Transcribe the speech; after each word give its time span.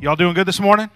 Y'all 0.00 0.14
doing 0.14 0.32
good 0.32 0.46
this 0.46 0.60
morning? 0.60 0.88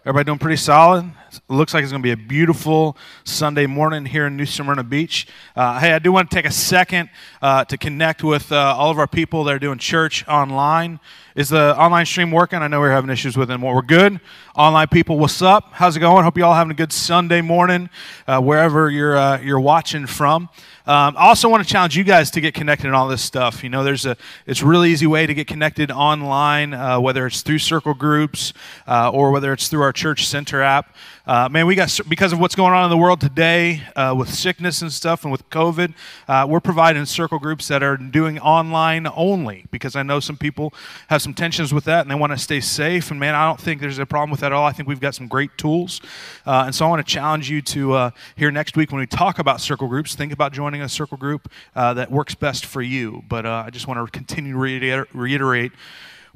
Everybody 0.00 0.24
doing 0.24 0.38
pretty 0.40 0.56
solid? 0.56 1.08
It 1.32 1.42
looks 1.48 1.72
like 1.72 1.84
it's 1.84 1.92
going 1.92 2.02
to 2.02 2.06
be 2.06 2.10
a 2.10 2.16
beautiful 2.16 2.96
Sunday 3.22 3.66
morning 3.66 4.04
here 4.04 4.26
in 4.26 4.36
New 4.36 4.46
Smyrna 4.46 4.82
Beach. 4.82 5.28
Uh, 5.54 5.78
hey, 5.78 5.92
I 5.92 6.00
do 6.00 6.10
want 6.10 6.28
to 6.28 6.34
take 6.34 6.44
a 6.44 6.50
second 6.50 7.08
uh, 7.40 7.64
to 7.66 7.78
connect 7.78 8.24
with 8.24 8.50
uh, 8.50 8.74
all 8.76 8.90
of 8.90 8.98
our 8.98 9.06
people 9.06 9.44
that 9.44 9.54
are 9.54 9.60
doing 9.60 9.78
church 9.78 10.26
online. 10.26 10.98
Is 11.36 11.48
the 11.48 11.78
online 11.78 12.06
stream 12.06 12.32
working? 12.32 12.58
I 12.58 12.66
know 12.66 12.80
we 12.80 12.88
are 12.88 12.90
having 12.90 13.08
issues 13.08 13.36
with 13.36 13.52
it. 13.52 13.60
We're 13.60 13.82
good. 13.82 14.20
Online 14.56 14.88
people, 14.88 15.16
what's 15.16 15.40
up? 15.40 15.68
How's 15.70 15.96
it 15.96 16.00
going? 16.00 16.24
Hope 16.24 16.36
you 16.36 16.44
all 16.44 16.54
having 16.54 16.72
a 16.72 16.74
good 16.74 16.92
Sunday 16.92 17.40
morning 17.40 17.88
uh, 18.26 18.40
wherever 18.40 18.90
you're 18.90 19.16
uh, 19.16 19.40
you're 19.40 19.60
watching 19.60 20.06
from. 20.06 20.48
Um, 20.86 21.14
I 21.16 21.28
also 21.28 21.48
want 21.48 21.62
to 21.62 21.72
challenge 21.72 21.96
you 21.96 22.02
guys 22.02 22.32
to 22.32 22.40
get 22.40 22.52
connected 22.52 22.88
in 22.88 22.94
all 22.94 23.06
this 23.06 23.22
stuff. 23.22 23.62
You 23.62 23.70
know, 23.70 23.84
there's 23.84 24.06
a 24.06 24.16
it's 24.44 24.60
a 24.60 24.66
really 24.66 24.90
easy 24.90 25.06
way 25.06 25.24
to 25.24 25.32
get 25.32 25.46
connected 25.46 25.92
online, 25.92 26.74
uh, 26.74 26.98
whether 26.98 27.26
it's 27.26 27.42
through 27.42 27.60
circle 27.60 27.94
groups 27.94 28.52
or 28.88 29.30
whether 29.30 29.52
it's 29.52 29.68
through 29.68 29.82
our 29.82 29.92
church 29.92 30.26
center 30.26 30.62
app. 30.62 30.96
Uh, 31.26 31.50
man, 31.50 31.66
we 31.66 31.74
got 31.74 32.00
because 32.08 32.32
of 32.32 32.40
what's 32.40 32.54
going 32.54 32.72
on 32.72 32.84
in 32.84 32.90
the 32.90 32.96
world 32.96 33.20
today 33.20 33.82
uh, 33.94 34.14
with 34.16 34.32
sickness 34.32 34.80
and 34.80 34.90
stuff, 34.90 35.22
and 35.22 35.30
with 35.30 35.48
COVID, 35.50 35.92
uh, 36.26 36.46
we're 36.48 36.60
providing 36.60 37.04
circle 37.04 37.38
groups 37.38 37.68
that 37.68 37.82
are 37.82 37.98
doing 37.98 38.38
online 38.38 39.06
only 39.14 39.66
because 39.70 39.96
I 39.96 40.02
know 40.02 40.18
some 40.18 40.38
people 40.38 40.72
have 41.08 41.20
some 41.20 41.34
tensions 41.34 41.74
with 41.74 41.84
that 41.84 42.00
and 42.00 42.10
they 42.10 42.14
want 42.14 42.32
to 42.32 42.38
stay 42.38 42.60
safe. 42.60 43.10
And 43.10 43.20
man, 43.20 43.34
I 43.34 43.46
don't 43.46 43.60
think 43.60 43.82
there's 43.82 43.98
a 43.98 44.06
problem 44.06 44.30
with 44.30 44.40
that 44.40 44.46
at 44.46 44.52
all. 44.52 44.64
I 44.64 44.72
think 44.72 44.88
we've 44.88 45.00
got 45.00 45.14
some 45.14 45.28
great 45.28 45.50
tools, 45.58 46.00
uh, 46.46 46.62
and 46.64 46.74
so 46.74 46.86
I 46.86 46.88
want 46.88 47.06
to 47.06 47.12
challenge 47.12 47.50
you 47.50 47.60
to 47.62 47.92
uh, 47.92 48.10
here 48.34 48.50
next 48.50 48.74
week 48.74 48.90
when 48.90 49.00
we 49.00 49.06
talk 49.06 49.38
about 49.38 49.60
circle 49.60 49.88
groups, 49.88 50.14
think 50.14 50.32
about 50.32 50.54
joining 50.54 50.80
a 50.80 50.88
circle 50.88 51.18
group 51.18 51.50
uh, 51.76 51.92
that 51.94 52.10
works 52.10 52.34
best 52.34 52.64
for 52.64 52.80
you. 52.80 53.22
But 53.28 53.44
I 53.44 53.68
just 53.68 53.86
want 53.86 54.04
to 54.04 54.10
continue 54.10 54.54
to 54.54 55.06
reiterate 55.12 55.72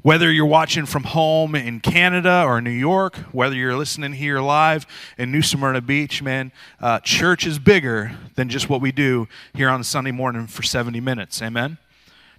whether 0.05 0.31
you're 0.31 0.45
watching 0.45 0.85
from 0.85 1.03
home 1.03 1.55
in 1.55 1.79
Canada 1.79 2.43
or 2.45 2.61
New 2.61 2.69
York, 2.69 3.15
whether 3.31 3.55
you're 3.55 3.75
listening 3.75 4.13
here 4.13 4.39
live 4.39 4.85
in 5.17 5.31
New 5.31 5.41
Smyrna 5.41 5.81
Beach, 5.81 6.21
man, 6.21 6.51
uh, 6.79 6.99
church 6.99 7.47
is 7.47 7.57
bigger 7.57 8.15
than 8.35 8.47
just 8.47 8.69
what 8.69 8.81
we 8.81 8.91
do 8.91 9.27
here 9.55 9.67
on 9.67 9.83
Sunday 9.83 10.11
morning 10.11 10.45
for 10.45 10.61
70 10.61 10.99
minutes. 10.99 11.41
Amen? 11.41 11.79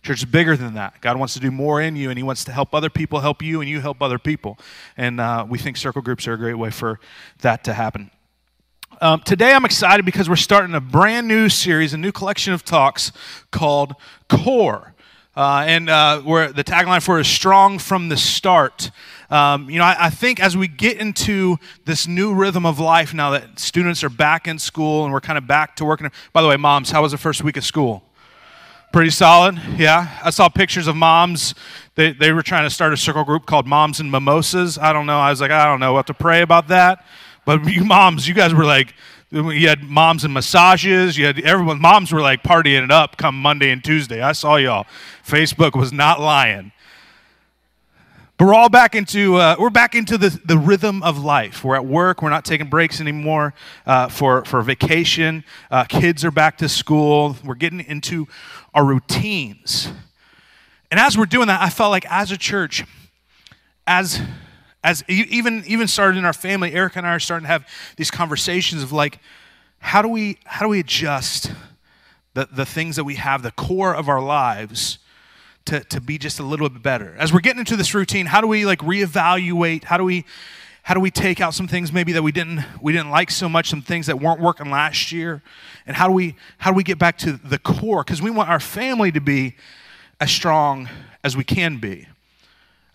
Church 0.04 0.18
is 0.18 0.24
bigger 0.26 0.56
than 0.56 0.74
that. 0.74 1.00
God 1.00 1.18
wants 1.18 1.34
to 1.34 1.40
do 1.40 1.50
more 1.50 1.82
in 1.82 1.96
you, 1.96 2.08
and 2.08 2.16
He 2.16 2.22
wants 2.22 2.44
to 2.44 2.52
help 2.52 2.72
other 2.72 2.88
people 2.88 3.18
help 3.18 3.42
you, 3.42 3.60
and 3.60 3.68
you 3.68 3.80
help 3.80 4.00
other 4.00 4.20
people. 4.20 4.56
And 4.96 5.20
uh, 5.20 5.44
we 5.48 5.58
think 5.58 5.76
circle 5.76 6.02
groups 6.02 6.28
are 6.28 6.34
a 6.34 6.38
great 6.38 6.54
way 6.54 6.70
for 6.70 7.00
that 7.40 7.64
to 7.64 7.74
happen. 7.74 8.12
Um, 9.00 9.22
today 9.22 9.52
I'm 9.52 9.64
excited 9.64 10.06
because 10.06 10.28
we're 10.28 10.36
starting 10.36 10.76
a 10.76 10.80
brand 10.80 11.26
new 11.26 11.48
series, 11.48 11.92
a 11.92 11.98
new 11.98 12.12
collection 12.12 12.52
of 12.52 12.64
talks 12.64 13.10
called 13.50 13.96
Core. 14.28 14.94
Uh, 15.36 15.64
and 15.66 15.90
uh, 15.90 16.18
where 16.20 16.50
the 16.50 16.64
tagline 16.64 17.02
for 17.02 17.20
is 17.20 17.28
strong 17.28 17.78
from 17.78 18.08
the 18.08 18.16
start. 18.16 18.90
Um, 19.28 19.68
you 19.68 19.78
know, 19.78 19.84
I, 19.84 20.06
I, 20.06 20.10
think 20.10 20.40
as 20.40 20.56
we 20.56 20.66
get 20.66 20.96
into 20.96 21.58
this 21.84 22.06
new 22.06 22.32
rhythm 22.32 22.64
of 22.64 22.80
life 22.80 23.12
now 23.12 23.30
that 23.32 23.58
students 23.58 24.02
are 24.02 24.08
back 24.08 24.48
in 24.48 24.58
school 24.58 25.04
and 25.04 25.12
we're 25.12 25.20
kind 25.20 25.36
of 25.36 25.46
back 25.46 25.76
to 25.76 25.84
working. 25.84 26.10
By 26.32 26.40
the 26.40 26.48
way, 26.48 26.56
moms, 26.56 26.90
how 26.90 27.02
was 27.02 27.12
the 27.12 27.18
first 27.18 27.44
week 27.44 27.58
of 27.58 27.64
school? 27.64 28.02
Pretty 28.94 29.10
solid, 29.10 29.60
yeah. 29.76 30.18
I 30.24 30.30
saw 30.30 30.48
pictures 30.48 30.86
of 30.86 30.96
moms. 30.96 31.54
They, 31.96 32.12
they 32.12 32.32
were 32.32 32.42
trying 32.42 32.64
to 32.64 32.70
start 32.70 32.94
a 32.94 32.96
circle 32.96 33.24
group 33.24 33.44
called 33.44 33.66
Moms 33.66 34.00
and 34.00 34.10
Mimosas. 34.10 34.78
I 34.78 34.94
don't 34.94 35.04
know. 35.04 35.18
I 35.18 35.28
was 35.28 35.42
like, 35.42 35.50
I 35.50 35.66
don't 35.66 35.80
know 35.80 35.92
what 35.92 36.06
to 36.06 36.14
pray 36.14 36.40
about 36.40 36.68
that. 36.68 37.04
But 37.44 37.64
you 37.70 37.84
moms, 37.84 38.26
you 38.26 38.32
guys 38.32 38.54
were 38.54 38.64
like, 38.64 38.94
you 39.30 39.68
had 39.68 39.82
moms 39.82 40.24
and 40.24 40.32
massages. 40.32 41.18
You 41.18 41.26
had 41.26 41.40
everyone. 41.40 41.80
Moms 41.80 42.12
were 42.12 42.20
like 42.20 42.42
partying 42.42 42.84
it 42.84 42.90
up 42.90 43.16
come 43.16 43.40
Monday 43.40 43.70
and 43.70 43.82
Tuesday. 43.82 44.22
I 44.22 44.32
saw 44.32 44.56
y'all. 44.56 44.86
Facebook 45.26 45.76
was 45.76 45.92
not 45.92 46.20
lying. 46.20 46.72
But 48.38 48.46
we're 48.46 48.54
all 48.54 48.68
back 48.68 48.94
into 48.94 49.36
uh, 49.36 49.56
we're 49.58 49.70
back 49.70 49.94
into 49.94 50.18
the, 50.18 50.38
the 50.44 50.58
rhythm 50.58 51.02
of 51.02 51.18
life. 51.18 51.64
We're 51.64 51.76
at 51.76 51.86
work. 51.86 52.20
We're 52.22 52.30
not 52.30 52.44
taking 52.44 52.68
breaks 52.68 53.00
anymore 53.00 53.54
uh, 53.86 54.08
for 54.08 54.44
for 54.44 54.60
vacation. 54.62 55.42
Uh, 55.70 55.84
kids 55.84 56.24
are 56.24 56.30
back 56.30 56.58
to 56.58 56.68
school. 56.68 57.36
We're 57.44 57.54
getting 57.54 57.80
into 57.80 58.28
our 58.74 58.84
routines. 58.84 59.90
And 60.90 61.00
as 61.00 61.16
we're 61.18 61.26
doing 61.26 61.48
that, 61.48 61.62
I 61.62 61.70
felt 61.70 61.90
like 61.90 62.06
as 62.10 62.30
a 62.30 62.36
church, 62.36 62.84
as 63.86 64.20
as 64.86 65.02
even 65.08 65.64
even 65.66 65.88
started 65.88 66.16
in 66.16 66.24
our 66.24 66.32
family, 66.32 66.72
Erica 66.72 66.98
and 66.98 67.06
I 67.06 67.10
are 67.10 67.18
starting 67.18 67.42
to 67.42 67.48
have 67.48 67.66
these 67.96 68.08
conversations 68.08 68.84
of 68.84 68.92
like, 68.92 69.18
how 69.80 70.00
do 70.00 70.08
we 70.08 70.38
how 70.44 70.64
do 70.64 70.70
we 70.70 70.78
adjust 70.78 71.50
the, 72.34 72.48
the 72.52 72.64
things 72.64 72.94
that 72.94 73.02
we 73.02 73.16
have, 73.16 73.42
the 73.42 73.50
core 73.50 73.96
of 73.96 74.08
our 74.08 74.22
lives, 74.22 74.98
to, 75.64 75.80
to 75.80 76.00
be 76.00 76.18
just 76.18 76.38
a 76.38 76.44
little 76.44 76.68
bit 76.68 76.84
better. 76.84 77.16
As 77.18 77.32
we're 77.32 77.40
getting 77.40 77.58
into 77.58 77.74
this 77.74 77.94
routine, 77.94 78.26
how 78.26 78.40
do 78.40 78.46
we 78.46 78.64
like 78.64 78.78
reevaluate? 78.78 79.82
How 79.84 79.96
do 79.96 80.04
we 80.04 80.24
how 80.84 80.94
do 80.94 81.00
we 81.00 81.10
take 81.10 81.40
out 81.40 81.52
some 81.52 81.66
things 81.66 81.92
maybe 81.92 82.12
that 82.12 82.22
we 82.22 82.30
didn't 82.30 82.64
we 82.80 82.92
didn't 82.92 83.10
like 83.10 83.32
so 83.32 83.48
much, 83.48 83.68
some 83.68 83.82
things 83.82 84.06
that 84.06 84.20
weren't 84.20 84.40
working 84.40 84.70
last 84.70 85.10
year? 85.10 85.42
And 85.84 85.96
how 85.96 86.06
do 86.06 86.12
we 86.12 86.36
how 86.58 86.70
do 86.70 86.76
we 86.76 86.84
get 86.84 87.00
back 87.00 87.18
to 87.18 87.32
the 87.32 87.58
core? 87.58 88.04
Because 88.04 88.22
we 88.22 88.30
want 88.30 88.50
our 88.50 88.60
family 88.60 89.10
to 89.10 89.20
be 89.20 89.56
as 90.20 90.30
strong 90.30 90.88
as 91.24 91.36
we 91.36 91.42
can 91.42 91.78
be. 91.78 92.06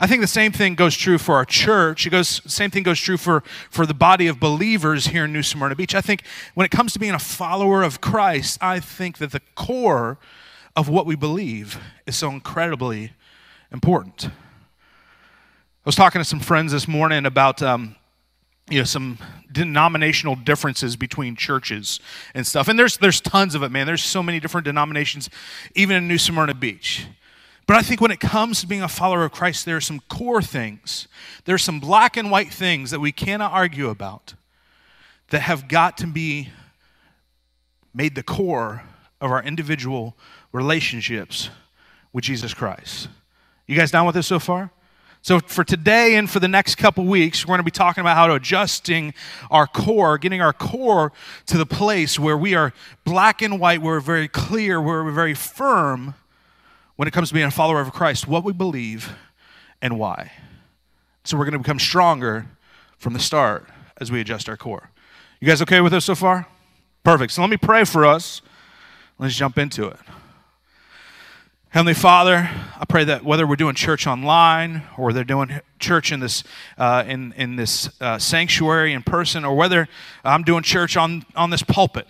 I 0.04 0.08
think 0.08 0.22
the 0.22 0.28
same 0.28 0.52
thing 0.52 0.74
goes 0.74 0.98
true 0.98 1.20
for 1.20 1.36
our 1.36 1.46
church. 1.46 2.08
It 2.08 2.10
goes 2.10 2.42
same 2.52 2.72
thing 2.72 2.82
goes 2.82 3.00
true 3.00 3.18
for, 3.18 3.44
for 3.70 3.86
the 3.86 3.94
body 3.94 4.26
of 4.26 4.40
believers 4.40 5.06
here 5.08 5.26
in 5.26 5.34
New 5.34 5.44
Smyrna 5.44 5.76
Beach. 5.76 5.94
I 5.94 6.02
think 6.02 6.24
when 6.56 6.66
it 6.66 6.72
comes 6.72 6.94
to 6.94 7.00
being 7.00 7.14
a 7.14 7.20
follower 7.20 7.84
of 7.84 8.02
Christ, 8.02 8.58
I 8.64 8.80
think 8.80 9.20
that 9.20 9.32
the 9.32 9.42
core 9.54 10.18
of 10.76 10.90
what 10.90 11.06
we 11.06 11.16
believe 11.16 11.78
is 12.08 12.16
so 12.16 12.32
incredibly 12.32 13.14
important. 13.72 14.26
I 14.26 14.32
was 15.86 15.96
talking 15.96 16.20
to 16.20 16.26
some 16.26 16.40
friends 16.40 16.72
this 16.72 16.88
morning 16.88 17.28
about 17.28 17.62
um, 17.62 17.96
you 18.72 18.80
know 18.80 18.86
some 18.86 19.20
denominational 19.52 20.36
differences 20.36 20.96
between 20.96 21.36
churches 21.36 22.00
and 22.34 22.48
stuff, 22.48 22.68
and 22.68 22.80
there's 22.80 22.98
there's 22.98 23.22
tons 23.22 23.54
of 23.54 23.62
it, 23.62 23.70
man. 23.70 23.86
There's 23.86 24.04
so 24.04 24.24
many 24.24 24.40
different 24.40 24.66
denominations, 24.66 25.30
even 25.76 25.96
in 25.96 26.08
New 26.08 26.18
Smyrna 26.18 26.56
Beach. 26.56 27.06
But 27.72 27.78
I 27.78 27.84
think 27.84 28.02
when 28.02 28.12
it 28.12 28.20
comes 28.20 28.60
to 28.60 28.68
being 28.68 28.82
a 28.82 28.90
follower 28.90 29.24
of 29.24 29.32
Christ, 29.32 29.64
there 29.64 29.78
are 29.78 29.80
some 29.80 30.02
core 30.10 30.42
things. 30.42 31.08
There 31.46 31.56
are 31.56 31.58
some 31.58 31.80
black 31.80 32.18
and 32.18 32.30
white 32.30 32.52
things 32.52 32.92
that 32.92 33.00
we 33.00 33.14
cannot 33.14 33.54
argue 33.54 33.88
about 33.88 34.34
that 35.30 35.44
have 35.44 35.70
got 35.70 35.98
to 36.00 36.08
be 36.08 36.50
made 37.94 38.16
the 38.16 38.24
core 38.24 38.84
of 39.22 39.32
our 39.32 39.42
individual 39.42 40.18
relationships 40.52 41.50
with 42.12 42.26
Jesus 42.26 42.54
Christ. 42.54 43.08
You 43.68 43.78
guys 43.78 43.90
down 43.90 44.06
with 44.06 44.16
this 44.16 44.28
so 44.28 44.38
far? 44.40 44.70
So, 45.22 45.40
for 45.40 45.64
today 45.64 46.16
and 46.16 46.30
for 46.30 46.42
the 46.42 46.50
next 46.50 46.76
couple 46.76 47.06
weeks, 47.06 47.46
we're 47.46 47.54
going 47.54 47.60
to 47.60 47.64
be 47.64 47.72
talking 47.72 48.02
about 48.02 48.18
how 48.18 48.28
to 48.28 48.34
adjusting 48.34 49.14
our 49.50 49.66
core, 49.66 50.18
getting 50.18 50.42
our 50.42 50.52
core 50.52 51.14
to 51.46 51.58
the 51.58 51.66
place 51.66 52.20
where 52.20 52.36
we 52.36 52.54
are 52.54 52.74
black 53.06 53.42
and 53.42 53.62
white, 53.62 53.82
where 53.82 53.94
we're 53.94 54.02
very 54.02 54.28
clear, 54.28 54.82
where 54.82 55.06
we're 55.06 55.12
very 55.12 55.36
firm 55.36 56.16
when 57.02 57.08
it 57.08 57.14
comes 57.14 57.30
to 57.30 57.34
being 57.34 57.48
a 57.48 57.50
follower 57.50 57.82
of 57.82 57.92
Christ, 57.92 58.28
what 58.28 58.44
we 58.44 58.54
believe 58.54 59.12
and 59.82 59.98
why. 59.98 60.34
So 61.24 61.36
we're 61.36 61.46
going 61.46 61.54
to 61.54 61.58
become 61.58 61.80
stronger 61.80 62.46
from 63.00 63.14
the 63.14 63.20
start 63.20 63.68
as 64.00 64.12
we 64.12 64.22
adjust 64.22 64.48
our 64.48 64.56
core. 64.56 64.92
You 65.40 65.48
guys 65.48 65.64
okay 65.64 65.82
with 65.82 65.94
this 65.94 66.06
so 66.06 66.14
far? 66.14 66.46
Perfect. 67.04 67.34
So 67.34 67.42
let 67.42 67.50
me 67.50 67.58
pray 67.58 67.86
for 67.86 68.06
us. 68.06 68.44
Let's 69.18 69.36
jump 69.36 69.58
into 69.58 69.88
it. 69.88 69.98
Heavenly 71.70 71.96
Father, 71.96 72.48
I 72.80 72.86
pray 72.88 73.04
that 73.06 73.26
whether 73.26 73.48
we're 73.48 73.56
doing 73.56 73.74
church 73.74 74.06
online 74.06 74.84
or 74.96 75.12
they're 75.12 75.24
doing 75.24 75.60
church 75.80 76.12
in 76.12 76.20
this 76.20 76.44
uh, 76.78 77.04
in 77.08 77.34
in 77.34 77.56
this 77.56 77.90
uh, 78.00 78.20
sanctuary 78.20 78.94
in 78.94 79.02
person, 79.02 79.44
or 79.44 79.56
whether 79.56 79.88
I'm 80.24 80.44
doing 80.44 80.62
church 80.62 80.96
on 80.98 81.26
on 81.36 81.50
this 81.50 81.64
pulpit, 81.64 82.08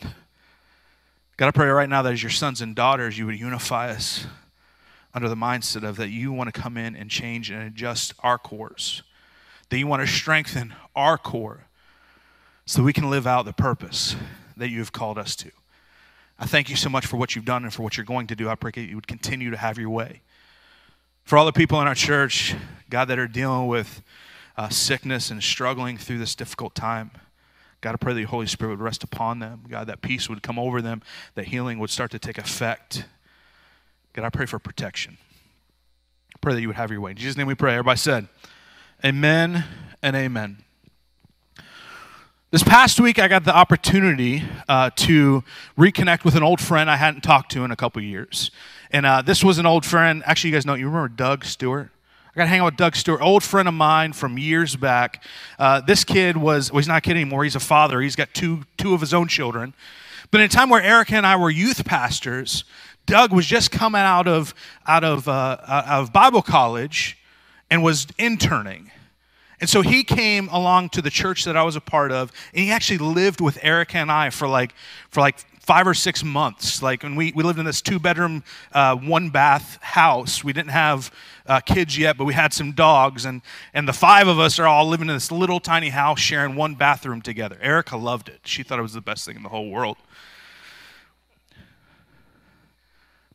God, 1.37 1.47
I 1.47 1.51
pray 1.51 1.69
right 1.69 1.87
now 1.87 2.01
that 2.01 2.11
as 2.11 2.21
your 2.21 2.29
sons 2.29 2.59
and 2.59 2.75
daughters, 2.75 3.17
you 3.17 3.25
would 3.25 3.39
unify 3.39 3.91
us 3.91 4.27
under 5.13 5.27
the 5.27 5.35
mindset 5.35 5.83
of 5.83 5.97
that 5.97 6.09
you 6.09 6.31
want 6.31 6.53
to 6.53 6.61
come 6.61 6.77
in 6.77 6.95
and 6.95 7.09
change 7.09 7.49
and 7.49 7.61
adjust 7.63 8.13
our 8.19 8.37
course, 8.37 9.01
that 9.69 9.77
you 9.77 9.87
want 9.87 10.01
to 10.01 10.07
strengthen 10.07 10.73
our 10.95 11.17
core 11.17 11.65
so 12.65 12.83
we 12.83 12.93
can 12.93 13.09
live 13.09 13.27
out 13.27 13.45
the 13.45 13.53
purpose 13.53 14.15
that 14.55 14.69
you 14.69 14.79
have 14.79 14.91
called 14.91 15.17
us 15.17 15.35
to. 15.35 15.51
I 16.39 16.45
thank 16.45 16.69
you 16.69 16.75
so 16.75 16.89
much 16.89 17.05
for 17.05 17.17
what 17.17 17.35
you've 17.35 17.45
done 17.45 17.63
and 17.63 17.73
for 17.73 17.83
what 17.83 17.97
you're 17.97 18.05
going 18.05 18.27
to 18.27 18.35
do. 18.35 18.49
I 18.49 18.55
pray 18.55 18.71
that 18.73 18.81
you 18.81 18.95
would 18.95 19.07
continue 19.07 19.51
to 19.51 19.57
have 19.57 19.77
your 19.77 19.89
way. 19.89 20.21
For 21.23 21.37
all 21.37 21.45
the 21.45 21.51
people 21.51 21.79
in 21.81 21.87
our 21.87 21.95
church, 21.95 22.55
God, 22.89 23.05
that 23.05 23.19
are 23.19 23.27
dealing 23.27 23.67
with 23.67 24.01
uh, 24.57 24.69
sickness 24.69 25.31
and 25.31 25.41
struggling 25.41 25.97
through 25.97 26.17
this 26.17 26.35
difficult 26.35 26.75
time. 26.75 27.11
God, 27.79 27.93
I 27.93 27.97
pray 27.97 28.13
that 28.13 28.19
your 28.19 28.29
Holy 28.29 28.47
Spirit 28.47 28.71
would 28.71 28.79
rest 28.79 29.03
upon 29.03 29.39
them. 29.39 29.63
God, 29.67 29.87
that 29.87 30.01
peace 30.01 30.29
would 30.29 30.43
come 30.43 30.59
over 30.59 30.81
them, 30.81 31.01
that 31.35 31.45
healing 31.45 31.79
would 31.79 31.89
start 31.89 32.11
to 32.11 32.19
take 32.19 32.37
effect. 32.37 33.05
God, 34.13 34.25
I 34.25 34.29
pray 34.29 34.45
for 34.45 34.59
protection. 34.59 35.17
I 36.35 36.37
pray 36.41 36.53
that 36.53 36.61
you 36.61 36.67
would 36.67 36.75
have 36.75 36.91
your 36.91 36.99
way. 36.99 37.11
In 37.11 37.17
Jesus' 37.17 37.37
name 37.37 37.47
we 37.47 37.55
pray. 37.55 37.73
Everybody 37.73 37.97
said, 37.97 38.27
Amen 39.05 39.63
and 40.03 40.15
amen. 40.15 40.63
This 42.51 42.63
past 42.63 42.99
week, 42.99 43.17
I 43.17 43.29
got 43.29 43.45
the 43.45 43.55
opportunity 43.55 44.43
uh, 44.67 44.89
to 44.97 45.45
reconnect 45.77 46.25
with 46.25 46.35
an 46.35 46.43
old 46.43 46.59
friend 46.59 46.91
I 46.91 46.97
hadn't 46.97 47.21
talked 47.21 47.53
to 47.53 47.63
in 47.63 47.71
a 47.71 47.77
couple 47.77 48.01
years. 48.01 48.51
And 48.91 49.05
uh, 49.05 49.21
this 49.21 49.41
was 49.41 49.57
an 49.57 49.65
old 49.65 49.85
friend. 49.85 50.21
Actually, 50.25 50.49
you 50.49 50.55
guys 50.57 50.65
know, 50.65 50.73
you 50.73 50.87
remember 50.87 51.07
Doug 51.07 51.45
Stewart? 51.45 51.89
I 52.33 52.37
got 52.37 52.43
to 52.43 52.47
hang 52.47 52.61
out 52.61 52.65
with 52.65 52.77
Doug 52.77 52.95
Stewart, 52.95 53.21
old 53.21 53.43
friend 53.43 53.67
of 53.67 53.73
mine 53.73 54.13
from 54.13 54.37
years 54.37 54.77
back. 54.77 55.21
Uh, 55.59 55.81
this 55.81 56.05
kid 56.05 56.37
was, 56.37 56.71
well, 56.71 56.79
he's 56.79 56.87
not 56.87 56.99
a 56.99 57.01
kid 57.01 57.11
anymore. 57.11 57.43
He's 57.43 57.57
a 57.57 57.59
father. 57.59 57.99
He's 57.99 58.15
got 58.15 58.33
two, 58.33 58.63
two 58.77 58.93
of 58.93 59.01
his 59.01 59.13
own 59.13 59.27
children. 59.27 59.73
But 60.31 60.39
in 60.39 60.45
a 60.45 60.49
time 60.49 60.69
where 60.69 60.81
Erica 60.81 61.15
and 61.15 61.27
I 61.27 61.35
were 61.35 61.49
youth 61.49 61.83
pastors, 61.83 62.63
Doug 63.05 63.33
was 63.33 63.45
just 63.45 63.69
coming 63.69 63.99
out 63.99 64.29
of, 64.29 64.55
out 64.87 65.03
of, 65.03 65.27
uh, 65.27 65.57
out 65.67 66.03
of 66.03 66.13
Bible 66.13 66.41
college 66.41 67.17
and 67.69 67.83
was 67.83 68.07
interning. 68.17 68.91
And 69.59 69.69
so 69.69 69.81
he 69.81 70.05
came 70.05 70.47
along 70.49 70.89
to 70.89 71.01
the 71.01 71.09
church 71.09 71.43
that 71.43 71.57
I 71.57 71.63
was 71.63 71.75
a 71.75 71.81
part 71.81 72.13
of, 72.13 72.31
and 72.53 72.63
he 72.63 72.71
actually 72.71 72.99
lived 72.99 73.41
with 73.41 73.59
Erica 73.61 73.97
and 73.97 74.11
I 74.11 74.29
for 74.29 74.47
like 74.47 74.73
for 75.09 75.19
like 75.19 75.37
five 75.61 75.87
or 75.87 75.93
six 75.93 76.23
months. 76.23 76.81
Like 76.81 77.03
when 77.03 77.15
we, 77.15 77.31
we 77.33 77.43
lived 77.43 77.59
in 77.59 77.65
this 77.65 77.81
two 77.81 77.99
bedroom, 77.99 78.43
uh, 78.73 78.95
one 78.95 79.29
bath 79.29 79.77
house. 79.81 80.43
We 80.43 80.53
didn't 80.53 80.71
have 80.71 81.11
uh, 81.45 81.59
kids 81.59 81.97
yet, 81.97 82.17
but 82.17 82.25
we 82.25 82.33
had 82.33 82.53
some 82.53 82.71
dogs, 82.71 83.25
and 83.25 83.41
and 83.73 83.87
the 83.87 83.93
five 83.93 84.27
of 84.27 84.39
us 84.39 84.59
are 84.59 84.67
all 84.67 84.87
living 84.87 85.07
in 85.07 85.15
this 85.15 85.31
little 85.31 85.59
tiny 85.59 85.89
house, 85.89 86.19
sharing 86.19 86.55
one 86.55 86.75
bathroom 86.75 87.21
together. 87.21 87.57
Erica 87.61 87.95
loved 87.95 88.27
it. 88.29 88.41
She 88.43 88.63
thought 88.63 88.79
it 88.79 88.83
was 88.83 88.93
the 88.93 89.01
best 89.01 89.25
thing 89.25 89.35
in 89.35 89.43
the 89.43 89.49
whole 89.49 89.69
world. 89.69 89.97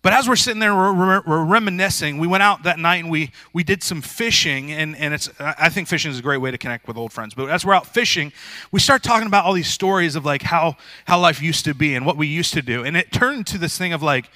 But 0.07 0.13
as 0.13 0.29
we're 0.29 0.37
sitting 0.37 0.61
there, 0.61 0.73
we're, 0.73 1.21
we're, 1.27 1.45
reminiscing. 1.45 2.19
We 2.19 2.29
went 2.29 2.45
out 2.45 2.63
that 2.63 2.79
night 2.79 3.03
and 3.03 3.11
we, 3.11 3.33
we 3.53 3.65
did 3.65 3.83
some 3.83 4.01
fishing, 4.01 4.71
and, 4.71 4.95
and 4.95 5.13
it's, 5.13 5.29
I 5.41 5.69
think 5.69 5.89
fishing 5.89 6.13
is 6.13 6.21
a 6.21 6.23
great 6.23 6.37
way 6.37 6.53
to 6.53 6.59
connect 6.59 6.87
with 6.87 6.97
old 6.97 7.13
friends. 7.13 7.35
But 7.35 7.51
as 7.51 7.65
we're 7.65 7.75
out 7.75 7.89
fishing, 7.89 8.33
we 8.71 8.79
start 8.79 9.03
talking 9.03 9.27
about 9.27 9.45
all 9.45 9.53
these 9.53 9.67
stories 9.67 10.15
of 10.15 10.25
like 10.25 10.43
how, 10.43 10.77
how 11.07 11.19
life 11.19 11.43
used 11.43 11.65
to 11.65 11.75
be 11.75 11.97
and 11.97 12.07
what 12.07 12.17
we 12.17 12.29
used 12.29 12.55
to 12.55 12.63
do. 12.63 12.85
And 12.85 12.97
it 12.97 13.11
turned 13.11 13.49
to 13.49 13.59
this 13.59 13.77
thing 13.77 13.93
of 13.93 14.01
like 14.01 14.31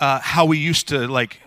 uh, 0.00 0.18
how 0.18 0.44
we 0.44 0.58
used 0.58 0.88
to 0.88 1.06
like 1.06 1.40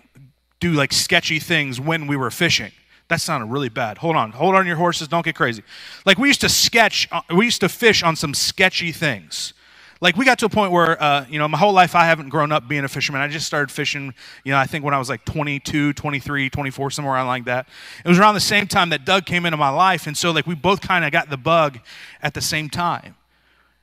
do 0.58 0.72
like 0.72 0.94
sketchy 0.94 1.38
things 1.38 1.78
when 1.78 2.06
we 2.06 2.16
were 2.16 2.30
fishing. 2.30 2.72
That 3.08 3.20
sounded 3.20 3.48
really 3.48 3.68
bad. 3.68 3.98
Hold 3.98 4.16
on. 4.16 4.32
Hold 4.32 4.54
on 4.54 4.66
your 4.66 4.76
horses. 4.76 5.06
Don't 5.06 5.22
get 5.22 5.34
crazy. 5.34 5.64
Like 6.06 6.16
we 6.16 6.28
used 6.28 6.40
to 6.40 6.48
sketch, 6.48 7.08
uh, 7.12 7.20
we 7.36 7.44
used 7.44 7.60
to 7.60 7.68
fish 7.68 8.02
on 8.02 8.16
some 8.16 8.32
sketchy 8.32 8.90
things 8.90 9.52
like 10.00 10.16
we 10.16 10.24
got 10.24 10.38
to 10.38 10.46
a 10.46 10.48
point 10.48 10.72
where 10.72 11.00
uh, 11.02 11.26
you 11.28 11.38
know 11.38 11.46
my 11.46 11.58
whole 11.58 11.72
life 11.72 11.94
i 11.94 12.04
haven't 12.04 12.30
grown 12.30 12.52
up 12.52 12.66
being 12.68 12.84
a 12.84 12.88
fisherman. 12.88 13.20
I 13.20 13.28
just 13.28 13.46
started 13.46 13.70
fishing 13.70 14.14
you 14.44 14.52
know 14.52 14.58
i 14.58 14.66
think 14.66 14.84
when 14.84 14.94
i 14.94 14.98
was 14.98 15.08
like 15.08 15.24
22 15.24 15.92
23 15.92 16.50
24 16.50 16.90
somewhere 16.90 17.14
around 17.14 17.26
like 17.26 17.44
that. 17.44 17.68
It 18.04 18.08
was 18.08 18.18
around 18.18 18.34
the 18.34 18.40
same 18.40 18.66
time 18.66 18.90
that 18.90 19.04
doug 19.04 19.26
came 19.26 19.46
into 19.46 19.56
my 19.56 19.68
life 19.70 20.06
and 20.06 20.16
so 20.16 20.30
like 20.30 20.46
we 20.46 20.54
both 20.54 20.80
kind 20.80 21.04
of 21.04 21.12
got 21.12 21.30
the 21.30 21.36
bug 21.36 21.78
at 22.22 22.34
the 22.34 22.40
same 22.40 22.68
time. 22.68 23.16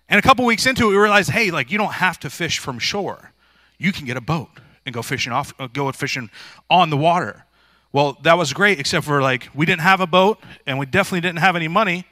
And 0.09 0.17
a 0.17 0.21
couple 0.21 0.45
weeks 0.45 0.65
into 0.65 0.87
it 0.87 0.89
we 0.89 0.97
realized 0.97 1.31
hey 1.31 1.51
like 1.51 1.71
you 1.71 1.77
don't 1.77 1.93
have 1.93 2.19
to 2.21 2.29
fish 2.29 2.59
from 2.59 2.79
shore. 2.79 3.31
You 3.77 3.91
can 3.91 4.05
get 4.05 4.17
a 4.17 4.21
boat 4.21 4.49
and 4.85 4.93
go 4.93 5.01
fishing 5.01 5.33
off 5.33 5.53
uh, 5.59 5.67
go 5.67 5.91
fishing 5.91 6.29
on 6.69 6.89
the 6.89 6.97
water. 6.97 7.45
Well 7.93 8.17
that 8.23 8.37
was 8.37 8.53
great 8.53 8.79
except 8.79 9.05
for 9.05 9.21
like 9.21 9.49
we 9.53 9.65
didn't 9.65 9.81
have 9.81 10.01
a 10.01 10.07
boat 10.07 10.39
and 10.65 10.79
we 10.79 10.85
definitely 10.85 11.21
didn't 11.21 11.39
have 11.39 11.55
any 11.55 11.67
money 11.67 12.05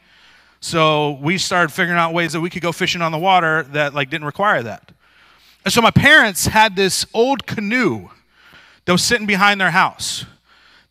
so 0.65 1.19
we 1.21 1.37
started 1.37 1.71
figuring 1.71 1.99
out 1.99 2.11
ways 2.11 2.33
that 2.33 2.41
we 2.41 2.49
could 2.49 2.63
go 2.63 2.71
fishing 2.71 3.03
on 3.03 3.11
the 3.11 3.19
water 3.19 3.61
that 3.73 3.93
like 3.93 4.09
didn't 4.09 4.25
require 4.25 4.63
that. 4.63 4.91
And 5.63 5.71
so 5.71 5.79
my 5.79 5.91
parents 5.91 6.47
had 6.47 6.75
this 6.75 7.05
old 7.13 7.45
canoe 7.45 8.09
that 8.85 8.91
was 8.91 9.03
sitting 9.03 9.27
behind 9.27 9.61
their 9.61 9.69
house. 9.69 10.25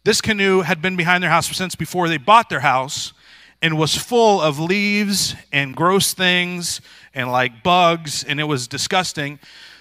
This 0.04 0.20
canoe 0.20 0.60
had 0.60 0.80
been 0.80 0.94
behind 0.94 1.24
their 1.24 1.30
house 1.30 1.48
since 1.48 1.74
before 1.74 2.08
they 2.08 2.18
bought 2.18 2.50
their 2.50 2.60
house 2.60 3.14
and 3.60 3.76
was 3.76 3.96
full 3.96 4.40
of 4.40 4.60
leaves 4.60 5.34
and 5.52 5.74
gross 5.74 6.14
things 6.14 6.80
and 7.12 7.32
like 7.32 7.64
bugs 7.64 8.22
and 8.22 8.38
it 8.38 8.44
was 8.44 8.68
disgusting. 8.68 9.40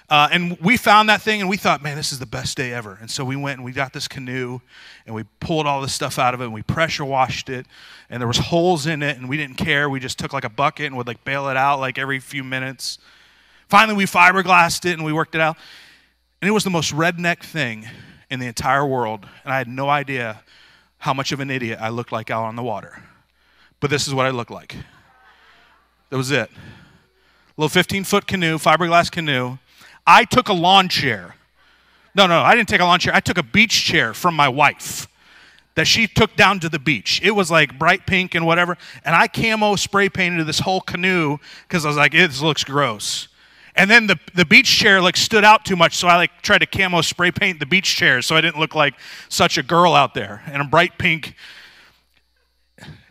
Uh, 0.09 0.27
and 0.31 0.57
we 0.59 0.77
found 0.77 1.09
that 1.09 1.21
thing 1.21 1.39
and 1.39 1.49
we 1.49 1.57
thought, 1.57 1.81
man, 1.81 1.95
this 1.95 2.11
is 2.11 2.19
the 2.19 2.25
best 2.25 2.57
day 2.57 2.73
ever. 2.73 2.97
And 2.99 3.09
so 3.09 3.23
we 3.23 3.35
went 3.35 3.57
and 3.57 3.65
we 3.65 3.71
got 3.71 3.93
this 3.93 4.07
canoe 4.07 4.59
and 5.05 5.15
we 5.15 5.23
pulled 5.39 5.65
all 5.65 5.81
this 5.81 5.93
stuff 5.93 6.19
out 6.19 6.33
of 6.33 6.41
it 6.41 6.45
and 6.45 6.53
we 6.53 6.61
pressure 6.61 7.05
washed 7.05 7.49
it 7.49 7.65
and 8.09 8.19
there 8.21 8.27
was 8.27 8.37
holes 8.37 8.85
in 8.85 9.01
it 9.01 9.17
and 9.17 9.29
we 9.29 9.37
didn't 9.37 9.55
care. 9.55 9.89
We 9.89 9.99
just 9.99 10.19
took 10.19 10.33
like 10.33 10.43
a 10.43 10.49
bucket 10.49 10.87
and 10.87 10.97
would 10.97 11.07
like 11.07 11.23
bail 11.23 11.47
it 11.47 11.57
out 11.57 11.79
like 11.79 11.97
every 11.97 12.19
few 12.19 12.43
minutes. 12.43 12.99
Finally, 13.69 13.95
we 13.95 14.05
fiberglassed 14.05 14.85
it 14.85 14.93
and 14.93 15.05
we 15.05 15.13
worked 15.13 15.35
it 15.35 15.41
out. 15.41 15.57
And 16.41 16.49
it 16.49 16.51
was 16.51 16.65
the 16.65 16.69
most 16.69 16.93
redneck 16.93 17.41
thing 17.41 17.87
in 18.29 18.39
the 18.39 18.47
entire 18.47 18.85
world. 18.85 19.25
And 19.45 19.53
I 19.53 19.57
had 19.57 19.69
no 19.69 19.89
idea 19.89 20.41
how 20.97 21.13
much 21.13 21.31
of 21.31 21.39
an 21.39 21.49
idiot 21.49 21.79
I 21.81 21.89
looked 21.89 22.11
like 22.11 22.29
out 22.29 22.43
on 22.43 22.55
the 22.55 22.63
water. 22.63 23.01
But 23.79 23.89
this 23.89 24.07
is 24.07 24.13
what 24.13 24.25
I 24.25 24.29
looked 24.29 24.51
like. 24.51 24.75
That 26.09 26.17
was 26.17 26.31
it. 26.31 26.49
A 26.51 27.61
little 27.61 27.69
15 27.69 28.03
foot 28.03 28.27
canoe, 28.27 28.57
fiberglass 28.57 29.09
canoe 29.09 29.57
I 30.05 30.25
took 30.25 30.49
a 30.49 30.53
lawn 30.53 30.89
chair. 30.89 31.35
No, 32.15 32.27
no, 32.27 32.41
I 32.41 32.55
didn't 32.55 32.69
take 32.69 32.81
a 32.81 32.85
lawn 32.85 32.99
chair. 32.99 33.15
I 33.15 33.19
took 33.19 33.37
a 33.37 33.43
beach 33.43 33.83
chair 33.83 34.13
from 34.13 34.35
my 34.35 34.49
wife 34.49 35.07
that 35.75 35.87
she 35.87 36.05
took 36.05 36.35
down 36.35 36.59
to 36.59 36.69
the 36.69 36.79
beach. 36.79 37.19
It 37.23 37.31
was 37.31 37.49
like 37.49 37.79
bright 37.79 38.05
pink 38.05 38.35
and 38.35 38.45
whatever. 38.45 38.77
And 39.03 39.15
I 39.15 39.27
camo 39.27 39.75
spray 39.75 40.09
painted 40.09 40.45
this 40.45 40.59
whole 40.59 40.81
canoe 40.81 41.37
because 41.67 41.85
I 41.85 41.87
was 41.87 41.97
like, 41.97 42.11
this 42.11 42.41
looks 42.41 42.63
gross. 42.63 43.27
And 43.75 43.89
then 43.89 44.05
the, 44.05 44.19
the 44.35 44.45
beach 44.45 44.67
chair 44.67 45.01
like 45.01 45.17
stood 45.17 45.43
out 45.43 45.65
too 45.65 45.75
much, 45.75 45.97
so 45.97 46.07
I 46.07 46.15
like 46.15 46.41
tried 46.43 46.59
to 46.59 46.67
camo 46.67 47.01
spray 47.01 47.31
paint 47.31 47.59
the 47.59 47.65
beach 47.65 47.95
chair 47.95 48.21
so 48.21 48.35
I 48.35 48.41
didn't 48.41 48.59
look 48.59 48.75
like 48.75 48.93
such 49.29 49.57
a 49.57 49.63
girl 49.63 49.95
out 49.95 50.13
there 50.13 50.43
in 50.53 50.61
a 50.61 50.65
bright 50.65 50.99
pink. 50.99 51.35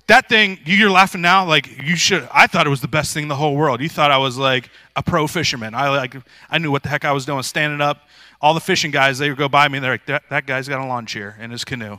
That 0.08 0.28
thing, 0.28 0.58
you're 0.64 0.90
laughing 0.90 1.20
now, 1.20 1.46
like 1.46 1.82
you 1.82 1.96
should. 1.96 2.28
I 2.32 2.46
thought 2.46 2.66
it 2.66 2.70
was 2.70 2.81
the 2.81 2.88
best 2.88 3.14
thing 3.14 3.25
in 3.25 3.28
the 3.28 3.37
whole 3.37 3.54
world. 3.54 3.81
You 3.81 3.88
thought 3.88 4.10
I 4.10 4.19
was 4.19 4.37
like 4.37 4.69
a 4.96 5.02
pro 5.02 5.26
fisherman. 5.26 5.75
I 5.75 5.88
like 5.90 6.16
I 6.50 6.58
knew 6.58 6.70
what 6.70 6.82
the 6.82 6.88
heck 6.88 7.04
I 7.04 7.12
was 7.12 7.25
doing, 7.25 7.43
standing 7.43 7.81
up. 7.81 8.08
All 8.40 8.54
the 8.54 8.60
fishing 8.60 8.90
guys, 8.90 9.19
they 9.19 9.28
would 9.28 9.38
go 9.38 9.49
by 9.49 9.69
me 9.69 9.78
and 9.78 9.84
they're 9.84 9.93
like, 9.93 10.06
that, 10.06 10.25
that 10.31 10.46
guy's 10.46 10.69
got 10.69 10.81
a 10.81 10.87
lawn 10.87 11.06
chair 11.06 11.37
in 11.40 11.52
his 11.52 11.64
canoe. 11.64 11.99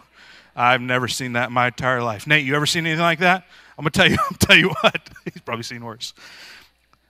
I've 0.56 0.82
never 0.82 1.08
seen 1.08 1.34
that 1.34 1.48
in 1.48 1.54
my 1.54 1.68
entire 1.68 2.04
life. 2.04 2.28
Nate, 2.28 2.46
you 2.46 2.56
ever 2.56 2.66
seen 2.66 2.86
anything 2.86 3.02
like 3.02 3.20
that? 3.20 3.46
I'm 3.78 3.84
gonna 3.84 3.92
tell 3.92 4.10
you, 4.10 4.18
I'm 4.30 4.36
tell 4.36 4.58
you 4.58 4.70
what, 4.70 5.10
he's 5.24 5.42
probably 5.42 5.64
seen 5.64 5.84
worse. 5.84 6.14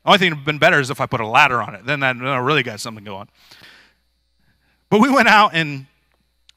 Only 0.06 0.20
thing 0.20 0.30
that 0.30 0.36
would 0.36 0.40
have 0.42 0.46
been 0.46 0.60
better 0.60 0.80
is 0.80 0.90
if 0.90 1.02
I 1.02 1.06
put 1.06 1.22
a 1.22 1.28
ladder 1.28 1.62
on 1.62 1.76
it. 1.76 1.86
Then 1.86 2.02
that 2.02 2.18
then 2.18 2.28
I 2.28 2.38
really 2.38 2.64
got 2.64 2.80
something 2.80 3.04
going. 3.04 3.30
But 4.90 5.00
we 5.00 5.10
went 5.10 5.28
out 5.28 5.56
and 5.56 5.88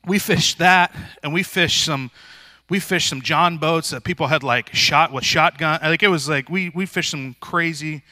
we 0.06 0.18
fished 0.18 0.58
that, 0.58 0.94
and 1.22 1.32
we 1.32 1.42
fished 1.42 1.84
some 1.84 2.10
we 2.68 2.80
fished 2.80 3.08
some 3.08 3.22
John 3.22 3.58
boats 3.58 3.90
that 3.90 4.04
people 4.04 4.26
had 4.26 4.42
like 4.42 4.74
shot 4.74 5.12
with 5.12 5.24
shotgun. 5.24 5.78
Like 5.82 6.02
it 6.02 6.08
was 6.08 6.28
like 6.28 6.48
we 6.48 6.70
we 6.70 6.86
fished 6.86 7.10
some 7.10 7.36
crazy 7.40 8.02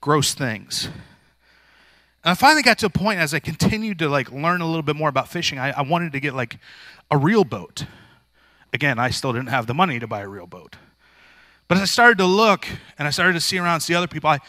gross 0.00 0.34
things. 0.34 0.86
And 2.24 2.32
I 2.32 2.34
finally 2.34 2.62
got 2.62 2.78
to 2.78 2.86
a 2.86 2.90
point 2.90 3.20
as 3.20 3.34
I 3.34 3.38
continued 3.38 3.98
to 4.00 4.08
like 4.08 4.30
learn 4.32 4.60
a 4.60 4.66
little 4.66 4.82
bit 4.82 4.96
more 4.96 5.08
about 5.08 5.28
fishing, 5.28 5.58
I, 5.58 5.70
I 5.70 5.82
wanted 5.82 6.12
to 6.12 6.20
get 6.20 6.34
like 6.34 6.58
a 7.10 7.16
real 7.16 7.44
boat. 7.44 7.86
Again, 8.72 8.98
I 8.98 9.10
still 9.10 9.32
didn't 9.32 9.48
have 9.48 9.66
the 9.66 9.74
money 9.74 9.98
to 9.98 10.06
buy 10.06 10.20
a 10.20 10.28
real 10.28 10.46
boat. 10.46 10.76
But 11.68 11.78
as 11.78 11.82
I 11.82 11.86
started 11.86 12.18
to 12.18 12.26
look 12.26 12.66
and 12.98 13.08
I 13.08 13.10
started 13.10 13.34
to 13.34 13.40
see 13.40 13.58
around 13.58 13.74
and 13.74 13.82
see 13.82 13.94
other 13.94 14.06
people, 14.06 14.30
I, 14.30 14.40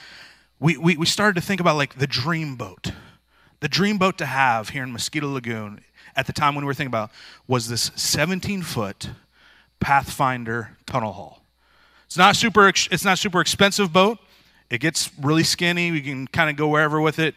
we, 0.59 0.77
we, 0.77 0.97
we 0.97 1.05
started 1.05 1.39
to 1.39 1.45
think 1.45 1.61
about 1.61 1.75
like 1.75 1.97
the 1.97 2.07
dream 2.07 2.55
boat. 2.55 2.91
The 3.59 3.67
dream 3.67 3.97
boat 3.97 4.17
to 4.19 4.25
have 4.25 4.69
here 4.69 4.83
in 4.83 4.91
Mosquito 4.91 5.31
Lagoon 5.31 5.81
at 6.15 6.27
the 6.27 6.33
time 6.33 6.55
when 6.55 6.65
we 6.65 6.67
were 6.67 6.73
thinking 6.73 6.91
about 6.91 7.11
was 7.47 7.67
this 7.69 7.91
17 7.95 8.63
foot 8.63 9.09
Pathfinder 9.79 10.77
tunnel 10.85 11.13
hull. 11.13 11.41
It's 12.05 12.17
not 12.17 12.35
super, 12.35 12.67
it's 12.67 13.05
not 13.05 13.17
super 13.17 13.41
expensive 13.41 13.91
boat. 13.91 14.19
It 14.69 14.79
gets 14.79 15.11
really 15.19 15.43
skinny. 15.43 15.91
We 15.91 16.01
can 16.01 16.27
kind 16.27 16.49
of 16.49 16.55
go 16.55 16.67
wherever 16.67 16.99
with 16.99 17.19
it. 17.19 17.35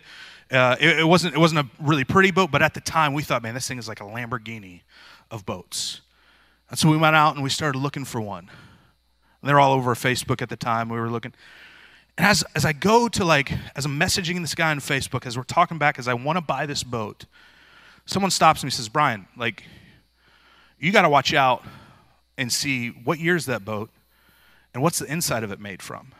Uh, 0.50 0.76
it, 0.80 1.00
it, 1.00 1.04
wasn't, 1.04 1.35
it 1.35 1.38
wasn't 1.38 1.61
a 1.61 1.66
really 1.80 2.04
pretty 2.04 2.30
boat, 2.30 2.50
but 2.50 2.62
at 2.62 2.75
the 2.75 2.80
time 2.80 3.14
we 3.14 3.23
thought, 3.23 3.42
man, 3.42 3.54
this 3.54 3.68
thing 3.68 3.78
is 3.78 3.88
like 3.88 4.00
a 4.00 4.04
Lamborghini 4.04 4.80
of 5.30 5.47
boats. 5.47 6.00
And 6.70 6.78
so 6.78 6.88
we 6.88 6.97
went 6.97 7.14
out 7.16 7.35
and 7.35 7.42
we 7.42 7.50
started 7.50 7.78
looking 7.78 8.04
for 8.04 8.20
one. 8.20 8.49
And 9.40 9.49
they're 9.49 9.61
all 9.61 9.73
over 9.73 9.94
Facebook 9.94 10.42
at 10.42 10.49
the 10.49 10.56
time. 10.56 10.88
We 10.88 10.99
were 10.99 11.11
looking. 11.11 11.32
And 12.18 12.26
as, 12.26 12.44
as 12.54 12.64
I 12.64 12.73
go 12.73 13.09
to 13.09 13.25
like, 13.25 13.52
as 13.75 13.87
I'm 13.87 13.99
messaging 13.99 14.40
this 14.40 14.54
guy 14.54 14.70
on 14.70 14.78
Facebook, 14.80 15.25
as 15.25 15.37
we're 15.37 15.44
talking 15.44 15.78
back, 15.78 15.99
as 15.99 16.09
I 16.09 16.14
want 16.14 16.37
to 16.37 16.42
buy 16.42 16.66
this 16.66 16.82
boat, 16.82 17.25
someone 18.06 18.30
stops 18.30 18.62
me 18.62 18.68
and 18.68 18.73
says, 18.73 18.88
Brian, 18.88 19.26
like, 19.37 19.64
you 20.78 20.92
got 20.92 21.02
to 21.02 21.09
watch 21.09 21.32
out 21.32 21.64
and 22.40 22.50
see 22.50 22.88
what 22.88 23.18
year 23.18 23.37
is 23.37 23.44
that 23.47 23.66
boat 23.66 23.90
and 24.73 24.82
what's 24.82 24.99
the 24.99 25.12
inside 25.12 25.44
of 25.44 25.52
it 25.52 25.61
made 25.61 25.82
from. 25.82 26.12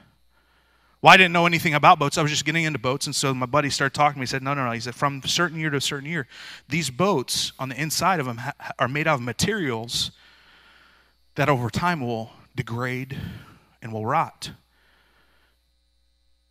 Well, 1.01 1.15
I 1.15 1.17
didn't 1.17 1.33
know 1.33 1.47
anything 1.47 1.73
about 1.73 1.99
boats. 1.99 2.19
I 2.19 2.23
was 2.23 2.31
just 2.31 2.45
getting 2.45 2.65
into 2.65 2.79
boats. 2.79 3.07
And 3.07 3.17
so 3.17 3.33
my 3.33 3.47
buddy 3.47 3.71
started 3.71 3.95
talking 3.95 4.15
to 4.15 4.19
me. 4.19 4.25
He 4.25 4.27
said, 4.27 4.43
No, 4.43 4.53
no, 4.53 4.67
no. 4.67 4.71
He 4.73 4.81
said, 4.81 4.95
From 4.95 5.23
certain 5.23 5.59
year 5.59 5.71
to 5.71 5.79
a 5.79 5.81
certain 5.81 6.09
year, 6.09 6.27
these 6.69 6.91
boats 6.91 7.53
on 7.59 7.71
the 7.71 7.81
inside 7.81 8.21
of 8.21 8.27
them 8.27 8.37
ha- 8.37 8.53
are 8.79 8.87
made 8.87 9.09
out 9.09 9.15
of 9.15 9.23
materials 9.23 10.11
that 11.37 11.49
over 11.49 11.71
time 11.71 12.03
will 12.03 12.33
degrade 12.55 13.17
and 13.81 13.91
will 13.91 14.05
rot. 14.05 14.51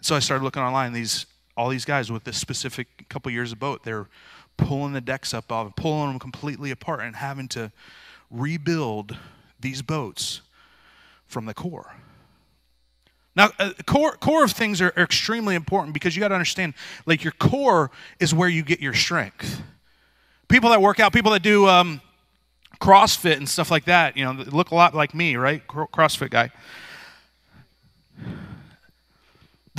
So 0.02 0.16
I 0.16 0.20
started 0.20 0.44
looking 0.44 0.64
online. 0.64 0.94
These 0.94 1.28
all 1.56 1.70
these 1.70 1.86
guys 1.86 2.12
with 2.12 2.24
this 2.24 2.38
specific 2.38 3.08
couple 3.08 3.32
years 3.32 3.52
of 3.52 3.60
boat, 3.60 3.84
they're 3.84 4.08
pulling 4.58 4.94
the 4.94 5.02
decks 5.02 5.32
up 5.32 5.52
off, 5.52 5.76
pulling 5.76 6.10
them 6.10 6.18
completely 6.20 6.72
apart, 6.72 7.02
and 7.02 7.18
having 7.18 7.48
to 7.50 7.72
rebuild 8.32 9.16
these 9.60 9.82
boats 9.82 10.42
from 11.26 11.46
the 11.46 11.54
core. 11.54 11.94
Now, 13.36 13.52
uh, 13.60 13.72
core 13.86 14.14
core 14.14 14.44
of 14.44 14.52
things 14.52 14.82
are, 14.82 14.92
are 14.98 15.04
extremely 15.04 15.56
important 15.56 15.94
because 15.94 16.16
you 16.16 16.20
got 16.20 16.30
to 16.30 16.36
understand, 16.36 16.74
like 17.06 17.24
your 17.24 17.34
core 17.34 17.92
is 18.20 18.34
where 18.34 18.50
you 18.50 18.64
get 18.64 18.80
your 18.80 18.94
strength. 18.94 19.62
People 20.48 20.72
that 20.72 20.82
work 20.82 21.00
out, 21.00 21.14
people 21.14 21.32
that 21.32 21.44
do 21.44 21.68
um, 21.68 22.02
CrossFit 22.82 23.38
and 23.38 23.48
stuff 23.48 23.70
like 23.70 23.86
that, 23.86 24.18
you 24.18 24.26
know, 24.26 24.32
look 24.32 24.72
a 24.72 24.76
lot 24.76 24.96
like 24.96 25.14
me, 25.14 25.36
right? 25.36 25.66
CrossFit 25.68 26.32
guy. 26.32 26.52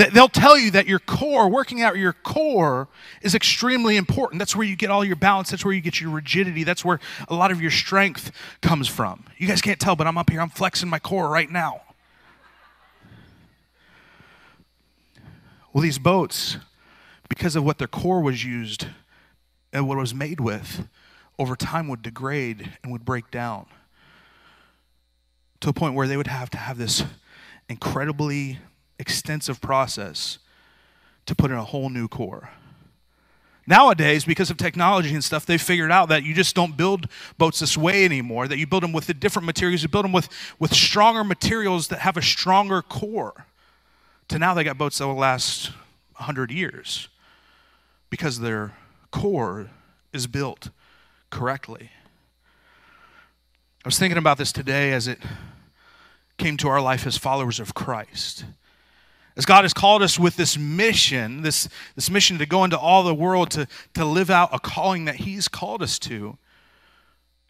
They'll 0.08 0.28
tell 0.28 0.56
you 0.56 0.70
that 0.70 0.86
your 0.86 0.98
core, 0.98 1.48
working 1.48 1.82
out 1.82 1.96
your 1.96 2.14
core, 2.14 2.88
is 3.20 3.34
extremely 3.34 3.96
important. 3.96 4.38
That's 4.38 4.56
where 4.56 4.66
you 4.66 4.74
get 4.76 4.90
all 4.90 5.04
your 5.04 5.16
balance. 5.16 5.50
That's 5.50 5.64
where 5.64 5.74
you 5.74 5.82
get 5.82 6.00
your 6.00 6.10
rigidity. 6.10 6.64
That's 6.64 6.84
where 6.84 7.00
a 7.28 7.34
lot 7.34 7.50
of 7.50 7.60
your 7.60 7.70
strength 7.70 8.32
comes 8.62 8.88
from. 8.88 9.24
You 9.36 9.46
guys 9.46 9.60
can't 9.60 9.78
tell, 9.78 9.96
but 9.96 10.06
I'm 10.06 10.16
up 10.16 10.30
here. 10.30 10.40
I'm 10.40 10.48
flexing 10.48 10.88
my 10.88 10.98
core 10.98 11.28
right 11.28 11.50
now. 11.50 11.82
Well, 15.72 15.82
these 15.82 15.98
boats, 15.98 16.56
because 17.28 17.54
of 17.54 17.62
what 17.62 17.78
their 17.78 17.86
core 17.86 18.22
was 18.22 18.44
used 18.44 18.86
and 19.72 19.86
what 19.86 19.98
it 19.98 20.00
was 20.00 20.14
made 20.14 20.40
with, 20.40 20.88
over 21.38 21.54
time 21.54 21.88
would 21.88 22.02
degrade 22.02 22.72
and 22.82 22.90
would 22.90 23.04
break 23.04 23.30
down 23.30 23.66
to 25.60 25.68
a 25.68 25.72
point 25.72 25.94
where 25.94 26.08
they 26.08 26.16
would 26.16 26.26
have 26.26 26.50
to 26.50 26.58
have 26.58 26.78
this 26.78 27.04
incredibly 27.68 28.58
extensive 29.00 29.60
process 29.60 30.38
to 31.26 31.34
put 31.34 31.50
in 31.50 31.56
a 31.56 31.64
whole 31.64 31.88
new 31.88 32.06
core. 32.06 32.50
Nowadays, 33.66 34.24
because 34.24 34.50
of 34.50 34.56
technology 34.56 35.14
and 35.14 35.22
stuff, 35.22 35.46
they've 35.46 35.60
figured 35.60 35.92
out 35.92 36.08
that 36.08 36.24
you 36.24 36.34
just 36.34 36.56
don't 36.56 36.76
build 36.76 37.06
boats 37.38 37.60
this 37.60 37.76
way 37.76 38.04
anymore, 38.04 38.48
that 38.48 38.58
you 38.58 38.66
build 38.66 38.82
them 38.82 38.92
with 38.92 39.06
the 39.06 39.14
different 39.14 39.46
materials, 39.46 39.82
you 39.82 39.88
build 39.88 40.04
them 40.04 40.12
with, 40.12 40.28
with 40.58 40.74
stronger 40.74 41.22
materials 41.22 41.88
that 41.88 42.00
have 42.00 42.16
a 42.16 42.22
stronger 42.22 42.82
core. 42.82 43.46
To 44.28 44.38
now, 44.38 44.54
they 44.54 44.64
got 44.64 44.78
boats 44.78 44.98
that 44.98 45.06
will 45.06 45.14
last 45.14 45.70
100 46.16 46.50
years 46.50 47.08
because 48.10 48.40
their 48.40 48.74
core 49.10 49.70
is 50.12 50.26
built 50.26 50.70
correctly. 51.30 51.90
I 53.84 53.88
was 53.88 53.98
thinking 53.98 54.18
about 54.18 54.36
this 54.36 54.52
today 54.52 54.92
as 54.92 55.06
it 55.06 55.18
came 56.38 56.56
to 56.56 56.68
our 56.68 56.80
life 56.80 57.06
as 57.06 57.16
followers 57.16 57.60
of 57.60 57.74
Christ. 57.74 58.44
As 59.40 59.46
God 59.46 59.64
has 59.64 59.72
called 59.72 60.02
us 60.02 60.18
with 60.18 60.36
this 60.36 60.58
mission, 60.58 61.40
this, 61.40 61.66
this 61.94 62.10
mission 62.10 62.36
to 62.36 62.44
go 62.44 62.62
into 62.62 62.78
all 62.78 63.02
the 63.02 63.14
world 63.14 63.50
to, 63.52 63.66
to 63.94 64.04
live 64.04 64.28
out 64.28 64.50
a 64.52 64.58
calling 64.58 65.06
that 65.06 65.14
He's 65.14 65.48
called 65.48 65.82
us 65.82 65.98
to, 66.00 66.36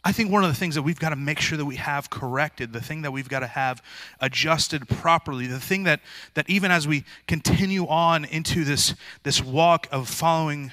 I 0.04 0.12
think 0.12 0.30
one 0.30 0.44
of 0.44 0.50
the 0.50 0.54
things 0.54 0.76
that 0.76 0.82
we've 0.82 1.00
got 1.00 1.09
to 1.09 1.16
make 1.16 1.40
sure 1.40 1.59
that 1.59 1.64
we 1.64 1.75
have 1.75 2.09
corrected, 2.09 2.73
the 2.73 2.80
thing 2.80 3.02
that 3.02 3.11
we've 3.11 3.28
got 3.28 3.40
to 3.40 3.49
have 3.49 3.82
adjusted 4.20 4.88
properly, 4.88 5.49
the 5.49 5.59
thing 5.59 5.82
that, 5.82 6.00
that 6.35 6.49
even 6.49 6.70
as 6.70 6.87
we 6.87 7.02
continue 7.26 7.88
on 7.88 8.25
into 8.25 8.64
this, 8.64 8.94
this 9.25 9.42
walk 9.42 9.88
of 9.90 10.09
following 10.09 10.70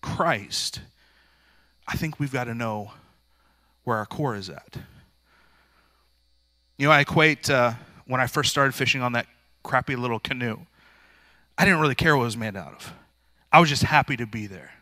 Christ, 0.00 0.80
I 1.88 1.96
think 1.96 2.20
we've 2.20 2.32
got 2.32 2.44
to 2.44 2.54
know 2.54 2.92
where 3.82 3.96
our 3.96 4.06
core 4.06 4.36
is 4.36 4.48
at. 4.48 4.76
You 6.78 6.86
know, 6.86 6.92
I 6.92 7.00
equate 7.00 7.50
uh, 7.50 7.72
when 8.06 8.20
I 8.20 8.28
first 8.28 8.52
started 8.52 8.76
fishing 8.76 9.02
on 9.02 9.14
that 9.14 9.26
crappy 9.62 9.96
little 9.96 10.18
canoe. 10.18 10.58
I 11.56 11.64
didn't 11.64 11.80
really 11.80 11.94
care 11.94 12.16
what 12.16 12.22
it 12.22 12.26
was 12.26 12.36
made 12.36 12.56
out 12.56 12.74
of. 12.74 12.92
I 13.52 13.60
was 13.60 13.68
just 13.68 13.82
happy 13.82 14.16
to 14.16 14.26
be 14.26 14.46
there. 14.46 14.72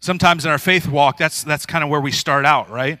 Sometimes 0.00 0.44
in 0.44 0.50
our 0.50 0.58
faith 0.58 0.86
walk, 0.86 1.16
that's, 1.18 1.42
that's 1.42 1.66
kind 1.66 1.82
of 1.82 1.90
where 1.90 2.00
we 2.00 2.12
start 2.12 2.44
out, 2.44 2.70
right? 2.70 2.98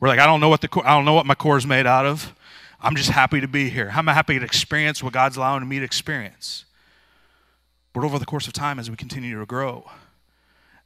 We're 0.00 0.08
like, 0.08 0.20
I 0.20 0.26
don't 0.26 0.40
know 0.40 0.48
what 0.48 0.60
the 0.60 0.68
I 0.84 0.94
don't 0.94 1.04
know 1.04 1.12
what 1.12 1.26
my 1.26 1.34
core 1.34 1.58
is 1.58 1.66
made 1.66 1.86
out 1.86 2.06
of. 2.06 2.34
I'm 2.80 2.94
just 2.94 3.10
happy 3.10 3.40
to 3.40 3.48
be 3.48 3.68
here. 3.68 3.90
I'm 3.92 4.06
happy 4.06 4.38
to 4.38 4.44
experience 4.44 5.02
what 5.02 5.12
God's 5.12 5.36
allowing 5.36 5.68
me 5.68 5.80
to 5.80 5.84
experience. 5.84 6.64
But 7.92 8.04
over 8.04 8.18
the 8.18 8.26
course 8.26 8.46
of 8.46 8.52
time, 8.52 8.78
as 8.78 8.88
we 8.88 8.96
continue 8.96 9.38
to 9.40 9.46
grow, 9.46 9.90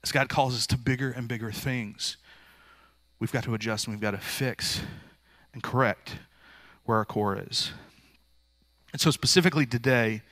as 0.02 0.10
God 0.10 0.30
calls 0.30 0.56
us 0.56 0.66
to 0.68 0.78
bigger 0.78 1.10
and 1.10 1.28
bigger 1.28 1.52
things, 1.52 2.16
we've 3.18 3.32
got 3.32 3.44
to 3.44 3.54
adjust 3.54 3.86
and 3.86 3.94
we've 3.94 4.00
got 4.00 4.12
to 4.12 4.18
fix 4.18 4.80
and 5.52 5.62
correct 5.62 6.16
where 6.84 6.96
our 6.96 7.04
core 7.04 7.38
is. 7.38 7.72
And 8.92 9.00
so, 9.00 9.10
specifically 9.10 9.64
today, 9.64 10.22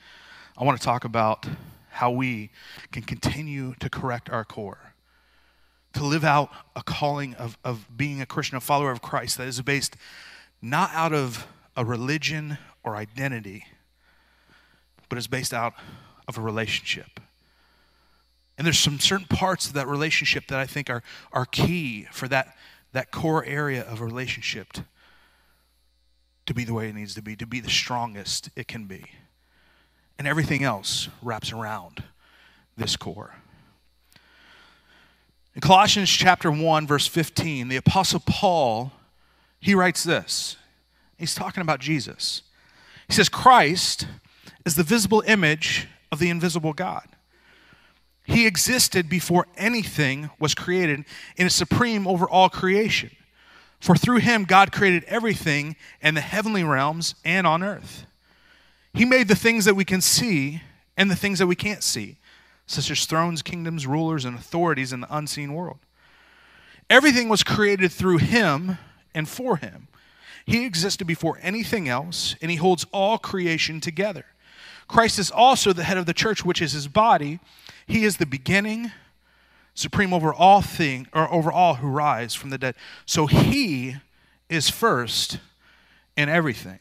I 0.57 0.63
want 0.63 0.79
to 0.79 0.85
talk 0.85 1.03
about 1.03 1.47
how 1.89 2.11
we 2.11 2.51
can 2.91 3.01
continue 3.01 3.73
to 3.79 3.89
correct 3.89 4.29
our 4.29 4.45
core, 4.45 4.93
to 5.93 6.03
live 6.03 6.23
out 6.23 6.51
a 6.75 6.83
calling 6.83 7.33
of, 7.35 7.57
of 7.63 7.87
being 7.97 8.21
a 8.21 8.25
Christian, 8.25 8.57
a 8.57 8.61
follower 8.61 8.91
of 8.91 9.01
Christ 9.01 9.37
that 9.39 9.47
is 9.47 9.59
based 9.61 9.97
not 10.61 10.91
out 10.93 11.11
of 11.11 11.47
a 11.75 11.83
religion 11.83 12.59
or 12.83 12.95
identity, 12.95 13.65
but 15.09 15.17
is 15.17 15.27
based 15.27 15.53
out 15.53 15.73
of 16.27 16.37
a 16.37 16.41
relationship. 16.41 17.19
And 18.57 18.65
there's 18.65 18.77
some 18.77 18.99
certain 18.99 19.25
parts 19.25 19.65
of 19.65 19.73
that 19.73 19.87
relationship 19.87 20.47
that 20.47 20.59
I 20.59 20.67
think 20.67 20.87
are, 20.87 21.01
are 21.33 21.47
key 21.47 22.05
for 22.11 22.27
that, 22.27 22.55
that 22.93 23.09
core 23.09 23.43
area 23.43 23.81
of 23.81 24.01
a 24.01 24.05
relationship 24.05 24.67
to 26.45 26.53
be 26.53 26.63
the 26.63 26.73
way 26.73 26.89
it 26.89 26.95
needs 26.95 27.13
to 27.15 27.21
be, 27.21 27.35
to 27.35 27.45
be 27.45 27.59
the 27.59 27.69
strongest 27.69 28.49
it 28.55 28.67
can 28.67 28.85
be. 28.85 29.05
And 30.17 30.27
everything 30.27 30.63
else 30.63 31.09
wraps 31.21 31.51
around 31.51 32.03
this 32.77 32.95
core. 32.95 33.35
In 35.55 35.61
Colossians 35.61 36.09
chapter 36.09 36.51
1 36.51 36.87
verse 36.87 37.07
15, 37.07 37.67
the 37.67 37.75
apostle 37.75 38.21
Paul, 38.25 38.91
he 39.59 39.75
writes 39.75 40.03
this. 40.03 40.57
He's 41.17 41.35
talking 41.35 41.61
about 41.61 41.79
Jesus. 41.79 42.41
He 43.07 43.13
says 43.13 43.29
Christ 43.29 44.07
is 44.65 44.75
the 44.75 44.83
visible 44.83 45.23
image 45.27 45.87
of 46.11 46.19
the 46.19 46.29
invisible 46.29 46.73
God. 46.73 47.07
He 48.23 48.47
existed 48.47 49.09
before 49.09 49.47
anything 49.57 50.29
was 50.39 50.55
created 50.55 51.05
and 51.37 51.47
is 51.47 51.53
supreme 51.53 52.07
over 52.07 52.29
all 52.29 52.49
creation. 52.49 53.11
For 53.81 53.95
through 53.95 54.19
him, 54.19 54.45
God 54.45 54.71
created 54.71 55.03
everything 55.05 55.75
in 56.01 56.13
the 56.13 56.21
heavenly 56.21 56.63
realms 56.63 57.15
and 57.25 57.47
on 57.47 57.63
earth. 57.63 58.05
He 58.93 59.05
made 59.05 59.27
the 59.27 59.35
things 59.35 59.65
that 59.65 59.75
we 59.75 59.83
can 59.83 60.01
see 60.01 60.61
and 60.95 61.09
the 61.09 61.15
things 61.15 61.39
that 61.39 61.47
we 61.47 61.55
can't 61.55 61.81
see, 61.81 62.17
such 62.67 62.91
as 62.91 63.05
thrones, 63.05 63.41
kingdoms, 63.41 63.87
rulers, 63.87 64.23
and 64.23 64.37
authorities 64.37 64.93
in 64.93 65.01
the 65.01 65.13
unseen 65.15 65.53
world. 65.53 65.79
Everything 66.91 67.27
was 67.27 67.41
created 67.41 67.91
through 67.91 68.17
him 68.17 68.77
and 69.15 69.27
for 69.27 69.57
him. 69.57 69.87
He 70.45 70.65
existed 70.65 71.07
before 71.07 71.39
anything 71.41 71.89
else, 71.89 72.35
and 72.39 72.51
he 72.51 72.57
holds 72.57 72.85
all 72.91 73.17
creation 73.17 73.81
together. 73.81 74.25
Christ 74.87 75.17
is 75.17 75.31
also 75.31 75.73
the 75.73 75.85
head 75.85 75.97
of 75.97 76.05
the 76.05 76.13
church, 76.13 76.45
which 76.45 76.61
is 76.61 76.73
his 76.73 76.87
body. 76.87 77.39
He 77.87 78.03
is 78.03 78.17
the 78.17 78.25
beginning 78.27 78.91
supreme 79.73 80.13
over 80.13 80.33
all 80.33 80.61
thing 80.61 81.07
or 81.13 81.31
over 81.31 81.51
all 81.51 81.75
who 81.75 81.87
rise 81.87 82.33
from 82.33 82.49
the 82.49 82.57
dead. 82.57 82.75
So 83.05 83.25
he 83.27 83.95
is 84.49 84.69
first 84.69 85.39
in 86.17 86.29
everything. 86.29 86.79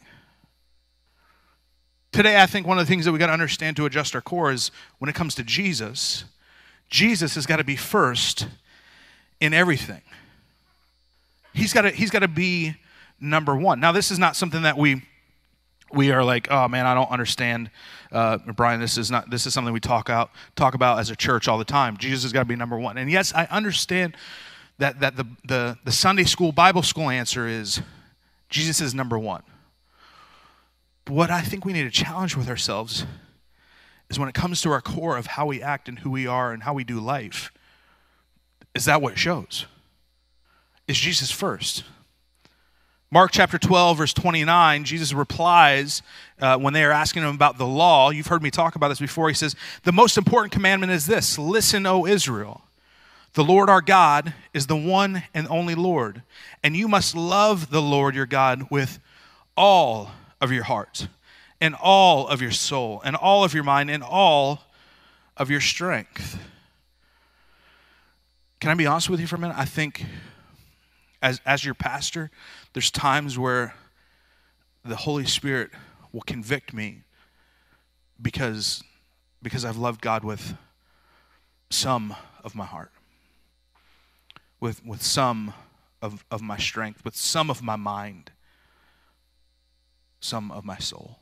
Today, 2.12 2.40
I 2.40 2.46
think 2.46 2.66
one 2.66 2.78
of 2.78 2.86
the 2.86 2.90
things 2.90 3.04
that 3.04 3.12
we 3.12 3.18
got 3.18 3.28
to 3.28 3.32
understand 3.32 3.76
to 3.76 3.86
adjust 3.86 4.14
our 4.16 4.20
core 4.20 4.50
is 4.50 4.72
when 4.98 5.08
it 5.08 5.14
comes 5.14 5.36
to 5.36 5.44
Jesus, 5.44 6.24
Jesus 6.88 7.36
has 7.36 7.46
got 7.46 7.56
to 7.56 7.64
be 7.64 7.76
first 7.76 8.48
in 9.40 9.54
everything. 9.54 10.02
He's 11.52 11.72
got 11.72 11.82
to, 11.82 11.90
he's 11.90 12.10
got 12.10 12.20
to 12.20 12.28
be 12.28 12.74
number 13.20 13.54
one. 13.54 13.78
Now, 13.78 13.92
this 13.92 14.10
is 14.10 14.18
not 14.18 14.34
something 14.34 14.62
that 14.62 14.76
we 14.76 15.02
we 15.92 16.12
are 16.12 16.22
like, 16.22 16.48
oh 16.50 16.68
man, 16.68 16.86
I 16.86 16.94
don't 16.94 17.10
understand, 17.10 17.70
uh, 18.12 18.38
Brian. 18.54 18.80
This 18.80 18.98
is 18.98 19.10
not. 19.10 19.30
This 19.30 19.46
is 19.46 19.54
something 19.54 19.72
we 19.72 19.80
talk 19.80 20.10
out 20.10 20.30
talk 20.56 20.74
about 20.74 20.98
as 20.98 21.10
a 21.10 21.16
church 21.16 21.48
all 21.48 21.58
the 21.58 21.64
time. 21.64 21.96
Jesus 21.96 22.22
has 22.22 22.32
got 22.32 22.40
to 22.40 22.46
be 22.46 22.56
number 22.56 22.78
one. 22.78 22.98
And 22.98 23.10
yes, 23.10 23.32
I 23.34 23.44
understand 23.46 24.16
that 24.78 25.00
that 25.00 25.16
the, 25.16 25.26
the 25.46 25.78
the 25.84 25.92
Sunday 25.92 26.24
school 26.24 26.52
Bible 26.52 26.82
school 26.82 27.10
answer 27.10 27.46
is 27.46 27.80
Jesus 28.48 28.80
is 28.80 28.94
number 28.94 29.18
one. 29.18 29.42
But 31.04 31.14
what 31.14 31.30
I 31.30 31.40
think 31.40 31.64
we 31.64 31.72
need 31.72 31.84
to 31.84 31.90
challenge 31.90 32.36
with 32.36 32.48
ourselves 32.48 33.04
is 34.10 34.18
when 34.18 34.28
it 34.28 34.34
comes 34.34 34.60
to 34.62 34.70
our 34.70 34.80
core 34.80 35.16
of 35.16 35.26
how 35.26 35.46
we 35.46 35.62
act 35.62 35.88
and 35.88 36.00
who 36.00 36.10
we 36.10 36.26
are 36.26 36.52
and 36.52 36.62
how 36.62 36.74
we 36.74 36.84
do 36.84 37.00
life. 37.00 37.52
Is 38.74 38.84
that 38.84 39.00
what 39.00 39.14
it 39.14 39.18
shows? 39.18 39.66
Is 40.86 40.98
Jesus 40.98 41.30
first? 41.30 41.84
Mark 43.12 43.32
chapter 43.32 43.58
12, 43.58 43.98
verse 43.98 44.14
29, 44.14 44.84
Jesus 44.84 45.12
replies 45.12 46.00
uh, 46.40 46.56
when 46.56 46.72
they 46.72 46.84
are 46.84 46.92
asking 46.92 47.24
him 47.24 47.34
about 47.34 47.58
the 47.58 47.66
law. 47.66 48.10
You've 48.10 48.28
heard 48.28 48.40
me 48.40 48.52
talk 48.52 48.76
about 48.76 48.86
this 48.86 49.00
before. 49.00 49.26
He 49.26 49.34
says, 49.34 49.56
The 49.82 49.90
most 49.90 50.16
important 50.16 50.52
commandment 50.52 50.92
is 50.92 51.06
this 51.06 51.36
Listen, 51.36 51.86
O 51.86 52.06
Israel. 52.06 52.62
The 53.34 53.42
Lord 53.42 53.68
our 53.68 53.80
God 53.80 54.32
is 54.54 54.68
the 54.68 54.76
one 54.76 55.24
and 55.34 55.48
only 55.48 55.74
Lord, 55.74 56.22
and 56.62 56.76
you 56.76 56.86
must 56.86 57.16
love 57.16 57.70
the 57.70 57.82
Lord 57.82 58.14
your 58.14 58.26
God 58.26 58.70
with 58.70 59.00
all 59.56 60.12
of 60.40 60.52
your 60.52 60.64
heart, 60.64 61.08
and 61.60 61.74
all 61.74 62.28
of 62.28 62.40
your 62.40 62.52
soul, 62.52 63.02
and 63.04 63.16
all 63.16 63.42
of 63.42 63.54
your 63.54 63.64
mind, 63.64 63.90
and 63.90 64.04
all 64.04 64.62
of 65.36 65.50
your 65.50 65.60
strength. 65.60 66.38
Can 68.60 68.70
I 68.70 68.74
be 68.74 68.86
honest 68.86 69.10
with 69.10 69.18
you 69.18 69.26
for 69.26 69.34
a 69.34 69.40
minute? 69.40 69.58
I 69.58 69.64
think 69.64 70.04
as, 71.22 71.40
as 71.44 71.64
your 71.64 71.74
pastor, 71.74 72.30
there's 72.72 72.90
times 72.90 73.38
where 73.38 73.74
the 74.84 74.96
Holy 74.96 75.26
Spirit 75.26 75.70
will 76.12 76.22
convict 76.22 76.72
me 76.72 77.02
because, 78.20 78.82
because 79.42 79.64
I've 79.64 79.76
loved 79.76 80.00
God 80.00 80.24
with 80.24 80.54
some 81.70 82.14
of 82.42 82.54
my 82.54 82.64
heart, 82.64 82.90
with, 84.58 84.84
with 84.84 85.02
some 85.02 85.54
of, 86.02 86.24
of 86.30 86.42
my 86.42 86.58
strength, 86.58 87.04
with 87.04 87.16
some 87.16 87.50
of 87.50 87.62
my 87.62 87.76
mind, 87.76 88.32
some 90.20 90.50
of 90.50 90.64
my 90.64 90.78
soul. 90.78 91.19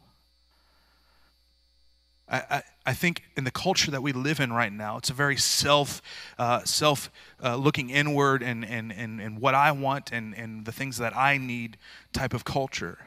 I, 2.30 2.62
I, 2.84 2.92
think 2.92 3.22
in 3.36 3.44
the 3.44 3.50
culture 3.50 3.90
that 3.90 4.02
we 4.02 4.12
live 4.12 4.38
in 4.38 4.52
right 4.52 4.72
now, 4.72 4.98
it's 4.98 5.08
a 5.08 5.14
very 5.14 5.36
self, 5.36 6.02
uh, 6.38 6.62
self 6.64 7.10
uh, 7.42 7.56
looking 7.56 7.88
inward 7.88 8.42
and, 8.42 8.64
and, 8.64 8.92
and, 8.92 9.20
and 9.20 9.40
what 9.40 9.54
I 9.54 9.72
want 9.72 10.12
and, 10.12 10.34
and 10.34 10.66
the 10.66 10.72
things 10.72 10.98
that 10.98 11.16
I 11.16 11.38
need 11.38 11.78
type 12.12 12.34
of 12.34 12.44
culture. 12.44 12.98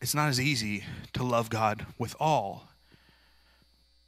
It's 0.00 0.14
not 0.14 0.28
as 0.28 0.40
easy 0.40 0.84
to 1.12 1.22
love 1.22 1.50
God 1.50 1.86
with 1.98 2.16
all. 2.18 2.68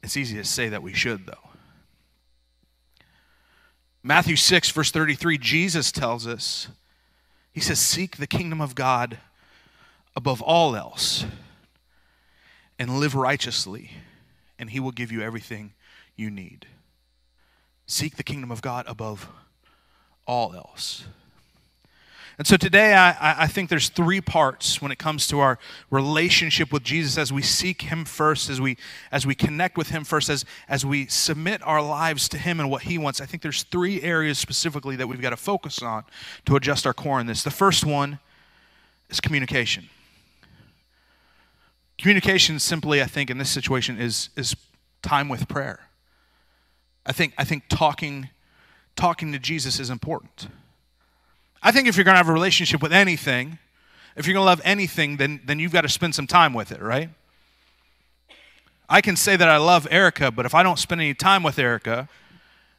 It's 0.01 0.17
easy 0.17 0.37
to 0.37 0.43
say 0.43 0.69
that 0.69 0.81
we 0.81 0.93
should, 0.93 1.27
though. 1.27 1.49
Matthew 4.01 4.35
6, 4.35 4.71
verse 4.71 4.89
33, 4.89 5.37
Jesus 5.37 5.91
tells 5.91 6.25
us, 6.25 6.69
He 7.51 7.59
says, 7.59 7.79
Seek 7.79 8.17
the 8.17 8.27
kingdom 8.27 8.61
of 8.61 8.73
God 8.73 9.19
above 10.15 10.41
all 10.41 10.75
else 10.75 11.25
and 12.79 12.99
live 12.99 13.15
righteously, 13.15 13.91
and 14.59 14.69
He 14.69 14.79
will 14.79 14.91
give 14.91 15.11
you 15.11 15.21
everything 15.21 15.73
you 16.15 16.29
need. 16.29 16.65
Seek 17.85 18.17
the 18.17 18.23
kingdom 18.23 18.51
of 18.51 18.61
God 18.61 18.85
above 18.87 19.27
all 20.25 20.53
else. 20.53 21.05
And 22.37 22.45
so 22.45 22.55
today, 22.55 22.93
I, 22.93 23.43
I 23.43 23.47
think 23.47 23.69
there's 23.69 23.89
three 23.89 24.21
parts 24.21 24.79
when 24.79 24.91
it 24.91 24.99
comes 24.99 25.27
to 25.29 25.39
our 25.39 25.57
relationship 25.89 26.71
with 26.71 26.83
Jesus 26.83 27.17
as 27.17 27.33
we 27.33 27.41
seek 27.41 27.83
Him 27.83 28.05
first, 28.05 28.47
as 28.51 28.61
we, 28.61 28.77
as 29.11 29.25
we 29.25 29.33
connect 29.33 29.75
with 29.75 29.89
Him 29.89 30.03
first, 30.03 30.29
as, 30.29 30.45
as 30.69 30.85
we 30.85 31.07
submit 31.07 31.63
our 31.63 31.81
lives 31.81 32.29
to 32.29 32.37
Him 32.37 32.59
and 32.59 32.69
what 32.69 32.83
He 32.83 32.99
wants. 32.99 33.21
I 33.21 33.25
think 33.25 33.41
there's 33.41 33.63
three 33.63 34.03
areas 34.03 34.37
specifically 34.37 34.95
that 34.97 35.07
we've 35.07 35.21
got 35.21 35.31
to 35.31 35.37
focus 35.37 35.81
on 35.81 36.03
to 36.45 36.55
adjust 36.55 36.85
our 36.85 36.93
core 36.93 37.19
in 37.19 37.25
this. 37.25 37.41
The 37.41 37.49
first 37.49 37.83
one 37.83 38.19
is 39.09 39.19
communication. 39.19 39.89
Communication 41.97 42.59
simply, 42.59 43.01
I 43.01 43.05
think, 43.05 43.29
in 43.29 43.37
this 43.37 43.49
situation 43.49 43.99
is, 43.99 44.29
is 44.35 44.55
time 45.01 45.29
with 45.29 45.47
prayer. 45.47 45.79
I 47.05 47.11
think, 47.11 47.33
I 47.37 47.43
think 47.43 47.63
talking, 47.69 48.29
talking 48.95 49.31
to 49.31 49.39
Jesus 49.39 49.79
is 49.79 49.89
important. 49.89 50.47
I 51.63 51.71
think 51.71 51.87
if 51.87 51.95
you're 51.95 52.03
going 52.03 52.13
to 52.13 52.19
have 52.19 52.29
a 52.29 52.33
relationship 52.33 52.81
with 52.81 52.93
anything, 52.93 53.57
if 54.15 54.27
you're 54.27 54.33
going 54.33 54.43
to 54.43 54.49
love 54.49 54.61
anything, 54.63 55.17
then, 55.17 55.41
then 55.45 55.59
you've 55.59 55.71
got 55.71 55.81
to 55.81 55.89
spend 55.89 56.13
some 56.13 56.27
time 56.27 56.53
with 56.53 56.71
it, 56.71 56.81
right? 56.81 57.09
I 58.89 59.01
can 59.01 59.15
say 59.15 59.35
that 59.35 59.49
I 59.49 59.57
love 59.57 59.87
Erica, 59.91 60.31
but 60.31 60.45
if 60.45 60.55
I 60.55 60.63
don't 60.63 60.79
spend 60.79 61.01
any 61.01 61.13
time 61.13 61.43
with 61.43 61.59
Erica, 61.59 62.07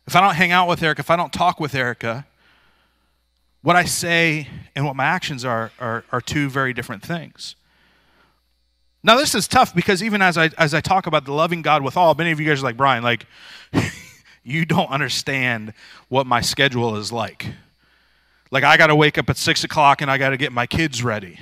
if 0.06 0.16
I 0.16 0.20
don't 0.20 0.34
hang 0.34 0.52
out 0.52 0.68
with 0.68 0.82
Erica, 0.82 1.00
if 1.00 1.10
I 1.10 1.16
don't 1.16 1.32
talk 1.32 1.60
with 1.60 1.74
Erica, 1.74 2.26
what 3.62 3.76
I 3.76 3.84
say 3.84 4.48
and 4.74 4.86
what 4.86 4.96
my 4.96 5.04
actions 5.04 5.44
are 5.44 5.70
are, 5.78 6.04
are 6.10 6.20
two 6.20 6.48
very 6.48 6.72
different 6.72 7.02
things. 7.02 7.56
Now, 9.02 9.16
this 9.16 9.34
is 9.34 9.46
tough 9.46 9.74
because 9.74 10.02
even 10.02 10.22
as 10.22 10.36
I, 10.36 10.50
as 10.58 10.74
I 10.74 10.80
talk 10.80 11.06
about 11.06 11.24
the 11.24 11.32
loving 11.32 11.62
God 11.62 11.82
with 11.82 11.96
all, 11.96 12.14
many 12.14 12.32
of 12.32 12.40
you 12.40 12.46
guys 12.46 12.60
are 12.60 12.64
like, 12.64 12.76
Brian, 12.76 13.04
like, 13.04 13.26
you 14.42 14.64
don't 14.64 14.90
understand 14.90 15.72
what 16.08 16.26
my 16.26 16.40
schedule 16.40 16.96
is 16.96 17.12
like. 17.12 17.46
Like, 18.50 18.64
I 18.64 18.76
got 18.76 18.88
to 18.88 18.96
wake 18.96 19.16
up 19.18 19.30
at 19.30 19.36
six 19.36 19.62
o'clock 19.62 20.02
and 20.02 20.10
I 20.10 20.18
got 20.18 20.30
to 20.30 20.36
get 20.36 20.52
my 20.52 20.66
kids 20.66 21.04
ready. 21.04 21.38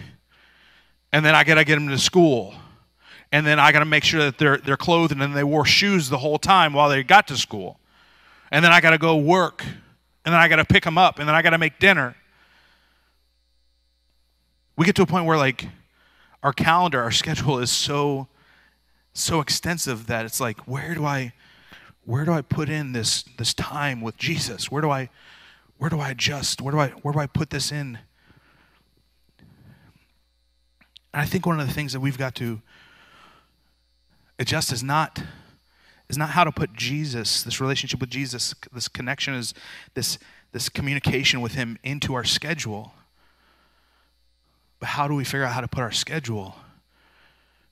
And 1.13 1.25
then 1.25 1.35
I 1.35 1.45
got 1.45 1.55
to 1.55 1.65
get 1.65 1.77
them 1.77 1.89
to 1.89 1.99
school. 1.99 2.55
And 3.33 3.47
then 3.47 3.59
I 3.59 3.73
got 3.73 3.79
to 3.79 3.85
make 3.85 4.05
sure 4.05 4.25
that 4.25 4.39
they're, 4.39 4.59
they're 4.59 4.77
clothed 4.77 5.13
and 5.13 5.35
they 5.35 5.45
wore 5.45 5.65
shoes 5.65 6.09
the 6.09 6.19
whole 6.19 6.39
time 6.39 6.73
while 6.73 6.89
they 6.89 7.03
got 7.03 7.29
to 7.29 7.37
school. 7.37 7.79
And 8.51 8.65
then 8.65 8.73
I 8.73 8.81
got 8.81 8.91
to 8.91 8.99
go 8.99 9.17
work. 9.17 9.65
And 9.65 10.35
then 10.35 10.41
I 10.41 10.49
got 10.49 10.57
to 10.57 10.65
pick 10.65 10.85
them 10.85 10.99
up. 10.99 11.19
And 11.19 11.29
then 11.29 11.35
I 11.35 11.43
got 11.43 11.51
to 11.51 11.59
make 11.59 11.79
dinner. 11.79 12.17
We 14.77 14.85
get 14.85 14.97
to 14.97 15.03
a 15.03 15.07
point 15.07 15.25
where, 15.25 15.39
like, 15.39 15.67
our 16.47 16.53
calendar, 16.53 17.03
our 17.03 17.11
schedule 17.23 17.59
is 17.59 17.73
so, 17.73 18.29
so 19.13 19.41
extensive 19.41 20.07
that 20.07 20.25
it's 20.25 20.41
like, 20.41 20.59
where 20.61 20.95
do 20.95 21.05
I, 21.05 21.33
where 22.05 22.25
do 22.25 22.33
I 22.33 22.41
put 22.41 22.69
in 22.69 22.93
this, 22.93 23.25
this 23.37 23.53
time 23.53 24.01
with 24.01 24.17
Jesus? 24.17 24.71
Where 24.71 24.81
do 24.81 24.89
I, 24.89 25.11
where 25.79 25.91
do 25.91 25.99
I 25.99 26.11
adjust? 26.11 26.63
Where 26.63 26.71
do 26.71 26.79
I 26.79 26.89
where 27.03 27.13
do 27.13 27.19
I 27.19 27.27
put 27.27 27.51
this 27.51 27.73
in? 27.73 27.99
And 31.13 31.23
I 31.23 31.27
think 31.27 31.47
one 31.47 31.59
of 31.59 31.67
the 31.67 31.73
things 31.73 31.93
that 31.93 32.01
we've 32.01 32.17
got 32.17 32.37
to 32.37 32.63
adjust 34.39 34.73
is 34.73 34.83
not 34.85 35.21
is 36.09 36.17
not 36.17 36.31
how 36.31 36.45
to 36.45 36.53
put 36.53 36.73
Jesus, 36.73 37.43
this 37.43 37.61
relationship 37.61 38.01
with 38.01 38.09
Jesus, 38.09 38.55
this 38.73 38.87
connection 38.89 39.35
is 39.35 39.53
this 39.95 40.19
this 40.53 40.69
communication 40.69 41.41
with 41.41 41.55
him 41.55 41.77
into 41.83 42.15
our 42.15 42.25
schedule. 42.25 42.95
But 44.79 44.91
how 44.91 45.09
do 45.09 45.15
we 45.15 45.25
figure 45.25 45.45
out 45.45 45.53
how 45.53 45.61
to 45.61 45.69
put 45.69 45.81
our 45.81 45.93
schedule 45.93 46.57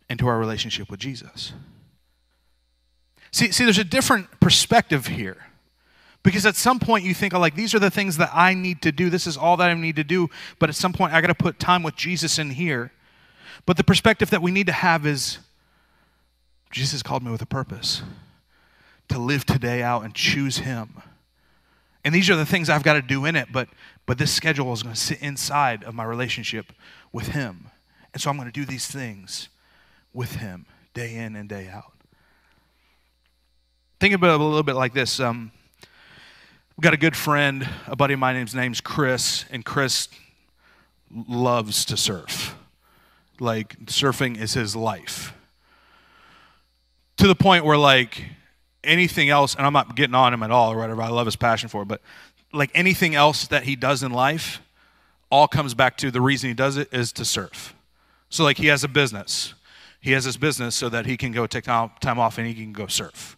into 0.09 0.27
our 0.27 0.39
relationship 0.39 0.91
with 0.91 1.01
Jesus? 1.01 1.53
See, 3.31 3.51
see, 3.51 3.65
there's 3.65 3.79
a 3.79 3.85
different 3.85 4.41
perspective 4.41 5.07
here. 5.07 5.39
Because 6.23 6.47
at 6.47 6.57
some 6.57 6.81
point 6.81 7.05
you 7.05 7.13
think, 7.13 7.35
oh, 7.35 7.39
like, 7.39 7.55
these 7.55 7.75
are 7.75 7.79
the 7.79 7.91
things 7.91 8.17
that 8.17 8.31
I 8.33 8.55
need 8.55 8.81
to 8.83 8.93
do. 8.93 9.11
This 9.11 9.27
is 9.27 9.37
all 9.37 9.59
that 9.59 9.69
I 9.69 9.75
need 9.75 9.97
to 9.97 10.05
do. 10.05 10.31
But 10.59 10.71
at 10.71 10.75
some 10.75 10.93
point, 10.93 11.13
I 11.13 11.21
got 11.21 11.27
to 11.27 11.35
put 11.35 11.59
time 11.59 11.83
with 11.83 11.97
Jesus 11.97 12.39
in 12.39 12.51
here. 12.51 12.93
But 13.67 13.77
the 13.77 13.85
perspective 13.85 14.31
that 14.31 14.41
we 14.41 14.51
need 14.51 14.67
to 14.67 14.73
have 14.73 15.05
is 15.05 15.39
Jesus 16.71 17.03
called 17.03 17.23
me 17.23 17.31
with 17.31 17.43
a 17.43 17.47
purpose 17.47 18.03
to 19.09 19.19
live 19.19 19.45
today 19.45 19.83
out 19.83 20.03
and 20.05 20.15
choose 20.15 20.59
Him. 20.59 21.03
And 22.05 22.15
these 22.15 22.29
are 22.29 22.37
the 22.37 22.47
things 22.47 22.69
I've 22.69 22.83
got 22.83 22.95
to 22.95 23.03
do 23.03 23.25
in 23.25 23.35
it, 23.35 23.49
but, 23.51 23.69
but 24.07 24.19
this 24.19 24.33
schedule 24.33 24.73
is 24.73 24.83
going 24.83 24.95
to 24.95 25.01
sit 25.01 25.21
inside 25.21 25.85
of 25.85 25.95
my 25.95 26.05
relationship 26.05 26.73
with 27.13 27.29
Him. 27.29 27.71
And 28.13 28.21
so 28.21 28.31
I'm 28.31 28.37
going 28.37 28.51
to 28.51 28.53
do 28.53 28.65
these 28.65 28.87
things 28.87 29.49
with 30.13 30.37
Him 30.37 30.67
day 30.93 31.17
in 31.17 31.35
and 31.35 31.49
day 31.49 31.69
out. 31.69 31.93
Think 34.01 34.15
about 34.15 34.35
it 34.35 34.41
a 34.41 34.45
little 34.45 34.63
bit 34.63 34.77
like 34.77 34.93
this. 34.93 35.19
Um, 35.19 35.51
We've 36.77 36.83
got 36.83 36.95
a 36.95 36.97
good 36.97 37.15
friend, 37.15 37.69
a 37.87 37.95
buddy 37.95 38.15
of 38.15 38.21
mine, 38.21 38.35
his 38.35 38.53
name's 38.53 38.81
Chris, 38.81 39.45
and 39.49 39.65
Chris 39.65 40.09
loves 41.09 41.85
to 41.85 41.97
surf. 41.97 42.57
Like, 43.39 43.79
surfing 43.87 44.37
is 44.37 44.55
his 44.55 44.75
life. 44.75 45.35
To 47.19 47.29
the 47.29 47.37
point 47.37 47.65
where, 47.65 47.79
like, 47.79 48.25
anything 48.85 49.29
else, 49.29 49.55
and 49.55 49.67
I'm 49.67 49.73
not 49.73 49.97
getting 49.97 50.15
on 50.15 50.33
him 50.33 50.43
at 50.43 50.51
all 50.51 50.73
or 50.73 50.79
whatever, 50.79 51.03
I 51.03 51.09
love 51.09 51.27
his 51.27 51.37
passion 51.37 51.69
for 51.69 51.83
it, 51.83 51.89
but 51.89 52.01
like 52.53 52.71
anything 52.75 53.15
else 53.15 53.47
that 53.49 53.65
he 53.65 53.77
does 53.77 54.03
in 54.03 54.13
life, 54.13 54.61
all 55.31 55.49
comes 55.49 55.75
back 55.75 55.97
to 55.99 56.11
the 56.11 56.21
reason 56.21 56.49
he 56.49 56.55
does 56.55 56.77
it 56.77 56.93
is 56.93 57.13
to 57.13 57.25
surf. 57.25 57.75
So, 58.29 58.45
like, 58.45 58.57
he 58.57 58.67
has 58.67 58.85
a 58.85 58.89
business. 58.89 59.55
He 60.01 60.13
has 60.13 60.25
his 60.25 60.37
business 60.37 60.75
so 60.75 60.89
that 60.89 61.07
he 61.07 61.17
can 61.17 61.33
go 61.33 61.47
take 61.47 61.65
time 61.65 61.91
off 62.05 62.39
and 62.39 62.47
he 62.47 62.55
can 62.55 62.73
go 62.73 62.87
surf. 62.87 63.37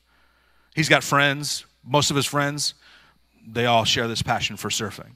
He's 0.75 0.89
got 0.89 1.03
friends, 1.03 1.65
most 1.85 2.11
of 2.11 2.17
his 2.17 2.27
friends 2.27 2.75
they 3.47 3.67
all 3.67 3.85
share 3.85 4.09
this 4.09 4.23
passion 4.23 4.57
for 4.57 4.69
surfing. 4.69 5.13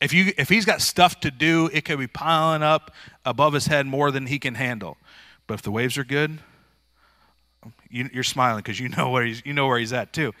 If, 0.00 0.12
you, 0.12 0.32
if 0.36 0.48
he's 0.48 0.64
got 0.64 0.80
stuff 0.80 1.20
to 1.20 1.30
do, 1.30 1.70
it 1.72 1.84
could 1.84 1.98
be 1.98 2.06
piling 2.06 2.62
up 2.62 2.92
above 3.24 3.52
his 3.52 3.66
head 3.66 3.86
more 3.86 4.10
than 4.10 4.26
he 4.26 4.38
can 4.38 4.54
handle. 4.54 4.96
But 5.46 5.54
if 5.54 5.62
the 5.62 5.70
waves 5.70 5.98
are 5.98 6.04
good, 6.04 6.38
you, 7.92 8.10
are 8.16 8.24
smiling 8.24 8.58
because 8.58 8.80
you 8.80 8.88
know 8.88 9.10
where 9.10 9.24
he's 9.24 9.42
you 9.44 9.52
know 9.52 9.66
where 9.66 9.78
he's 9.78 9.92
at 9.92 10.12
too. 10.12 10.32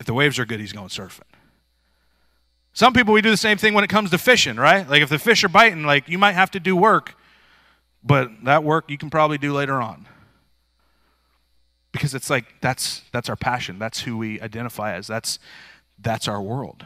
If 0.00 0.06
the 0.06 0.14
waves 0.14 0.38
are 0.38 0.44
good, 0.44 0.60
he's 0.60 0.72
going 0.72 0.88
surfing. 0.88 1.20
Some 2.72 2.92
people 2.92 3.12
we 3.12 3.22
do 3.22 3.30
the 3.30 3.36
same 3.36 3.58
thing 3.58 3.74
when 3.74 3.84
it 3.84 3.90
comes 3.90 4.10
to 4.10 4.18
fishing, 4.18 4.56
right? 4.56 4.88
Like 4.88 5.02
if 5.02 5.08
the 5.08 5.18
fish 5.18 5.44
are 5.44 5.48
biting, 5.48 5.84
like 5.84 6.08
you 6.08 6.18
might 6.18 6.32
have 6.32 6.50
to 6.52 6.60
do 6.60 6.76
work, 6.76 7.14
but 8.02 8.30
that 8.44 8.64
work 8.64 8.90
you 8.90 8.98
can 8.98 9.10
probably 9.10 9.38
do 9.38 9.52
later 9.52 9.80
on 9.80 10.06
because 11.92 12.14
it's 12.14 12.30
like 12.30 12.60
that's 12.60 13.02
that's 13.12 13.28
our 13.28 13.36
passion 13.36 13.78
that's 13.78 14.00
who 14.00 14.16
we 14.16 14.40
identify 14.40 14.94
as 14.94 15.06
that's 15.06 15.38
that's 15.98 16.28
our 16.28 16.40
world 16.40 16.84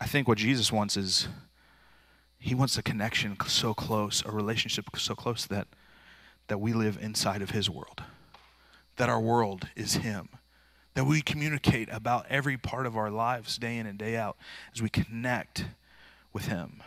i 0.00 0.06
think 0.06 0.28
what 0.28 0.38
jesus 0.38 0.70
wants 0.70 0.96
is 0.96 1.28
he 2.38 2.54
wants 2.54 2.76
a 2.78 2.82
connection 2.82 3.36
so 3.46 3.74
close 3.74 4.22
a 4.26 4.30
relationship 4.30 4.84
so 4.96 5.14
close 5.14 5.46
that 5.46 5.66
that 6.48 6.58
we 6.58 6.72
live 6.72 6.98
inside 7.00 7.42
of 7.42 7.50
his 7.50 7.68
world 7.68 8.02
that 8.96 9.08
our 9.08 9.20
world 9.20 9.68
is 9.76 9.94
him 9.94 10.28
that 10.94 11.04
we 11.04 11.20
communicate 11.20 11.88
about 11.92 12.24
every 12.30 12.56
part 12.56 12.86
of 12.86 12.96
our 12.96 13.10
lives 13.10 13.58
day 13.58 13.76
in 13.76 13.86
and 13.86 13.98
day 13.98 14.16
out 14.16 14.36
as 14.74 14.80
we 14.80 14.88
connect 14.88 15.66
with 16.32 16.46
him 16.46 16.82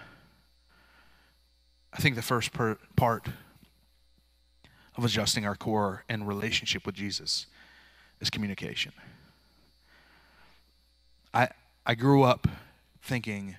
I 1.93 1.97
think 1.97 2.15
the 2.15 2.21
first 2.21 2.53
per- 2.53 2.77
part 2.95 3.27
of 4.95 5.03
adjusting 5.03 5.45
our 5.45 5.55
core 5.55 6.03
and 6.07 6.27
relationship 6.27 6.85
with 6.85 6.95
Jesus 6.95 7.47
is 8.19 8.29
communication. 8.29 8.91
I, 11.33 11.49
I 11.85 11.95
grew 11.95 12.23
up 12.23 12.47
thinking 13.01 13.55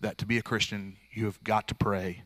that 0.00 0.18
to 0.18 0.26
be 0.26 0.36
a 0.36 0.42
Christian, 0.42 0.96
you 1.12 1.24
have 1.24 1.42
got 1.42 1.68
to 1.68 1.74
pray 1.74 2.22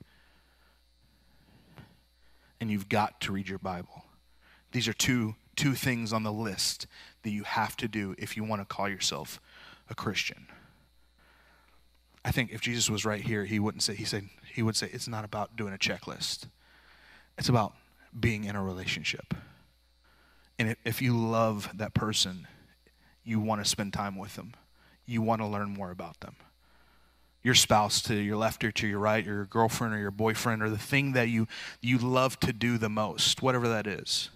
and 2.61 2.70
you've 2.70 2.88
got 2.88 3.20
to 3.23 3.33
read 3.33 3.49
your 3.49 3.59
Bible. 3.59 4.05
These 4.73 4.87
are 4.87 4.92
two, 4.92 5.35
two 5.57 5.75
things 5.75 6.12
on 6.12 6.23
the 6.23 6.33
list 6.33 6.87
that 7.23 7.31
you 7.31 7.44
have 7.44 7.77
to 7.79 7.88
do 7.88 8.14
if 8.18 8.37
you 8.37 8.44
want 8.44 8.61
to 8.61 8.66
call 8.66 8.88
yourself 8.88 9.40
a 9.88 9.94
Christian. 9.94 10.46
I 12.25 12.31
think 12.31 12.53
if 12.53 12.61
Jesus 12.61 12.90
was 12.90 13.05
right 13.05 13.23
here, 13.23 13.44
he 13.44 13.59
wouldn't 13.59 13.83
say, 13.83 13.94
he 13.94 14.05
said, 14.05 14.29
he 14.53 14.62
would 14.62 14.77
say, 14.77 14.90
it's 14.92 15.09
not 15.09 15.25
about 15.25 15.57
doing 15.57 15.73
a 15.73 15.79
checklist. 15.79 16.46
It's 17.38 17.49
about 17.49 17.75
being 18.18 18.44
in 18.44 18.57
a 18.57 18.62
relationship. 18.62 19.35
And 20.59 20.77
if 20.85 21.01
you 21.01 21.16
love 21.16 21.70
that 21.75 21.94
person, 21.94 22.46
you 23.25 23.40
want 23.40 23.64
to 23.64 23.68
spend 23.68 23.94
time 23.94 24.16
with 24.16 24.37
them. 24.37 24.53
You 25.07 25.23
want 25.23 25.40
to 25.40 25.46
learn 25.46 25.70
more 25.70 25.90
about 25.90 26.20
them. 26.20 26.37
Your 27.42 27.55
spouse 27.55 28.03
to 28.03 28.14
your 28.14 28.37
left 28.37 28.62
or 28.64 28.70
to 28.72 28.87
your 28.87 28.98
right, 28.98 29.26
or 29.26 29.33
your 29.33 29.44
girlfriend 29.46 29.94
or 29.94 29.98
your 29.98 30.11
boyfriend, 30.11 30.62
or 30.62 30.68
the 30.68 30.79
thing 30.79 31.12
that 31.12 31.29
you, 31.29 31.48
you 31.81 31.96
love 31.98 32.38
to 32.40 32.53
do 32.53 32.76
the 32.76 32.90
most, 32.90 33.42
whatever 33.42 33.66
that 33.68 33.87
is. 33.87 34.29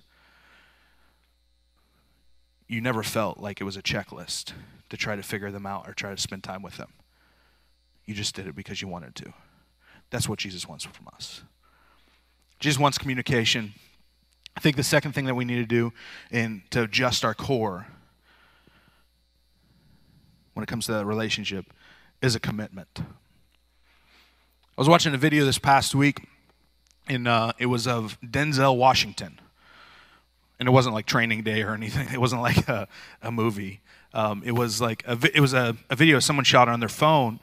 You 2.66 2.80
never 2.80 3.02
felt 3.02 3.38
like 3.38 3.60
it 3.60 3.64
was 3.64 3.76
a 3.76 3.82
checklist 3.82 4.52
to 4.88 4.96
try 4.96 5.16
to 5.16 5.22
figure 5.22 5.50
them 5.50 5.66
out 5.66 5.86
or 5.86 5.92
try 5.92 6.14
to 6.14 6.20
spend 6.20 6.42
time 6.42 6.62
with 6.62 6.78
them. 6.78 6.92
You 8.06 8.14
just 8.14 8.34
did 8.34 8.46
it 8.46 8.54
because 8.54 8.80
you 8.80 8.88
wanted 8.88 9.14
to. 9.16 9.32
That's 10.10 10.28
what 10.28 10.38
Jesus 10.38 10.66
wants 10.68 10.84
from 10.84 11.08
us. 11.14 11.42
Jesus 12.60 12.78
wants 12.78 12.96
communication. 12.96 13.74
I 14.56 14.60
think 14.60 14.76
the 14.76 14.82
second 14.82 15.12
thing 15.12 15.26
that 15.26 15.34
we 15.34 15.44
need 15.44 15.56
to 15.56 15.66
do 15.66 15.92
in 16.30 16.62
to 16.70 16.82
adjust 16.82 17.24
our 17.24 17.34
core 17.34 17.86
when 20.54 20.62
it 20.62 20.66
comes 20.66 20.86
to 20.86 20.92
that 20.92 21.04
relationship 21.04 21.66
is 22.24 22.34
a 22.34 22.40
commitment. 22.40 22.88
I 23.00 23.02
was 24.78 24.88
watching 24.88 25.12
a 25.14 25.18
video 25.18 25.44
this 25.44 25.58
past 25.58 25.94
week, 25.94 26.26
and 27.06 27.28
uh, 27.28 27.52
it 27.58 27.66
was 27.66 27.86
of 27.86 28.18
Denzel 28.22 28.78
Washington. 28.78 29.38
And 30.58 30.66
it 30.66 30.72
wasn't 30.72 30.94
like 30.94 31.04
training 31.04 31.42
day 31.42 31.62
or 31.62 31.74
anything. 31.74 32.08
It 32.12 32.18
wasn't 32.18 32.40
like 32.40 32.66
a, 32.66 32.88
a 33.20 33.30
movie. 33.30 33.82
Um, 34.14 34.42
it 34.46 34.52
was 34.52 34.80
like 34.80 35.04
a, 35.06 35.18
it 35.34 35.40
was 35.40 35.52
a, 35.52 35.76
a 35.90 35.96
video 35.96 36.18
someone 36.18 36.44
shot 36.44 36.66
on 36.66 36.80
their 36.80 36.88
phone 36.88 37.40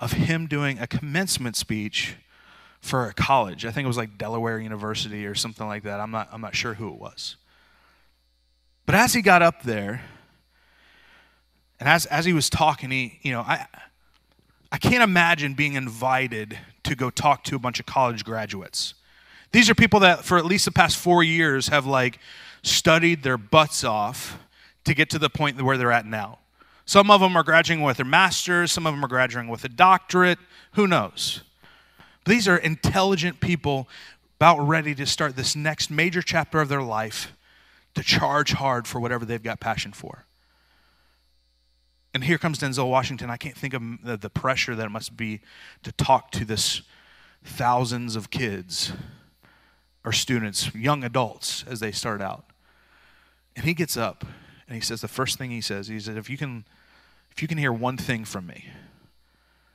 of 0.00 0.12
him 0.12 0.48
doing 0.48 0.80
a 0.80 0.88
commencement 0.88 1.54
speech 1.54 2.16
for 2.80 3.06
a 3.06 3.14
college. 3.14 3.64
I 3.64 3.70
think 3.70 3.84
it 3.84 3.88
was 3.88 3.96
like 3.96 4.18
Delaware 4.18 4.58
University 4.58 5.24
or 5.26 5.36
something 5.36 5.68
like 5.68 5.84
that. 5.84 6.00
I'm 6.00 6.10
not, 6.10 6.28
I'm 6.32 6.40
not 6.40 6.56
sure 6.56 6.74
who 6.74 6.88
it 6.88 6.98
was. 6.98 7.36
But 8.86 8.96
as 8.96 9.14
he 9.14 9.22
got 9.22 9.42
up 9.42 9.62
there, 9.62 10.02
and 11.78 11.88
as, 11.88 12.06
as 12.06 12.24
he 12.24 12.32
was 12.32 12.50
talking, 12.50 12.90
he, 12.90 13.20
you 13.22 13.30
know, 13.32 13.42
I, 13.42 13.66
I 14.72 14.78
can't 14.78 15.02
imagine 15.02 15.54
being 15.54 15.74
invited 15.74 16.58
to 16.84 16.94
go 16.94 17.10
talk 17.10 17.44
to 17.44 17.56
a 17.56 17.58
bunch 17.58 17.80
of 17.80 17.86
college 17.86 18.24
graduates. 18.24 18.94
These 19.52 19.70
are 19.70 19.74
people 19.74 20.00
that, 20.00 20.24
for 20.24 20.38
at 20.38 20.44
least 20.44 20.64
the 20.64 20.72
past 20.72 20.96
four 20.96 21.22
years, 21.22 21.68
have 21.68 21.86
like 21.86 22.18
studied 22.62 23.22
their 23.22 23.38
butts 23.38 23.84
off 23.84 24.38
to 24.84 24.94
get 24.94 25.10
to 25.10 25.18
the 25.18 25.30
point 25.30 25.60
where 25.62 25.78
they're 25.78 25.92
at 25.92 26.06
now. 26.06 26.38
Some 26.84 27.10
of 27.10 27.20
them 27.20 27.36
are 27.36 27.42
graduating 27.42 27.84
with 27.84 27.96
their 27.96 28.06
master's, 28.06 28.70
some 28.70 28.86
of 28.86 28.94
them 28.94 29.04
are 29.04 29.08
graduating 29.08 29.50
with 29.50 29.64
a 29.64 29.68
doctorate. 29.68 30.38
Who 30.72 30.86
knows? 30.86 31.42
These 32.24 32.48
are 32.48 32.56
intelligent 32.56 33.40
people 33.40 33.88
about 34.38 34.58
ready 34.58 34.94
to 34.96 35.06
start 35.06 35.36
this 35.36 35.56
next 35.56 35.90
major 35.90 36.22
chapter 36.22 36.60
of 36.60 36.68
their 36.68 36.82
life 36.82 37.32
to 37.94 38.02
charge 38.02 38.52
hard 38.52 38.86
for 38.86 39.00
whatever 39.00 39.24
they've 39.24 39.42
got 39.42 39.58
passion 39.58 39.92
for. 39.92 40.26
And 42.16 42.24
here 42.24 42.38
comes 42.38 42.58
Denzel 42.58 42.88
Washington. 42.88 43.28
I 43.28 43.36
can't 43.36 43.54
think 43.54 43.74
of 43.74 43.82
the, 44.02 44.16
the 44.16 44.30
pressure 44.30 44.74
that 44.74 44.86
it 44.86 44.88
must 44.88 45.18
be 45.18 45.42
to 45.82 45.92
talk 45.92 46.30
to 46.30 46.46
this 46.46 46.80
thousands 47.44 48.16
of 48.16 48.30
kids 48.30 48.94
or 50.02 50.12
students, 50.12 50.74
young 50.74 51.04
adults, 51.04 51.62
as 51.68 51.80
they 51.80 51.92
start 51.92 52.22
out. 52.22 52.46
And 53.54 53.66
he 53.66 53.74
gets 53.74 53.98
up 53.98 54.24
and 54.66 54.76
he 54.76 54.80
says 54.80 55.02
the 55.02 55.08
first 55.08 55.36
thing 55.36 55.50
he 55.50 55.60
says, 55.60 55.88
he 55.88 56.00
said, 56.00 56.16
if 56.16 56.30
you 56.30 56.38
can 56.38 56.64
if 57.32 57.42
you 57.42 57.48
can 57.48 57.58
hear 57.58 57.70
one 57.70 57.98
thing 57.98 58.24
from 58.24 58.46
me, 58.46 58.64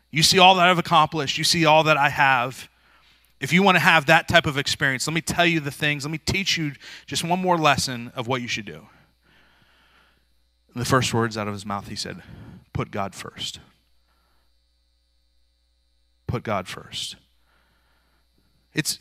you 0.10 0.24
see 0.24 0.40
all 0.40 0.56
that 0.56 0.68
I've 0.68 0.80
accomplished, 0.80 1.38
you 1.38 1.44
see 1.44 1.66
all 1.66 1.84
that 1.84 1.96
I 1.96 2.10
have. 2.10 2.70
If 3.40 3.54
you 3.54 3.62
want 3.62 3.76
to 3.76 3.82
have 3.82 4.08
that 4.08 4.28
type 4.28 4.48
of 4.48 4.58
experience, 4.58 5.06
let 5.06 5.14
me 5.14 5.22
tell 5.22 5.46
you 5.46 5.60
the 5.60 5.70
things, 5.70 6.06
let 6.06 6.12
me 6.12 6.18
teach 6.18 6.58
you 6.58 6.72
just 7.06 7.24
one 7.24 7.40
more 7.40 7.60
lesson 7.60 8.12
of 8.16 8.26
what 8.26 8.42
you 8.42 8.48
should 8.48 8.66
do. 8.66 8.88
And 10.74 10.82
the 10.82 10.86
first 10.86 11.14
words 11.14 11.38
out 11.38 11.48
of 11.48 11.54
his 11.54 11.66
mouth, 11.66 11.88
he 11.88 11.96
said, 11.96 12.22
Put 12.74 12.92
God 12.92 13.14
first. 13.14 13.60
Put 16.28 16.44
God 16.44 16.68
first. 16.68 17.18
It's, 18.74 19.00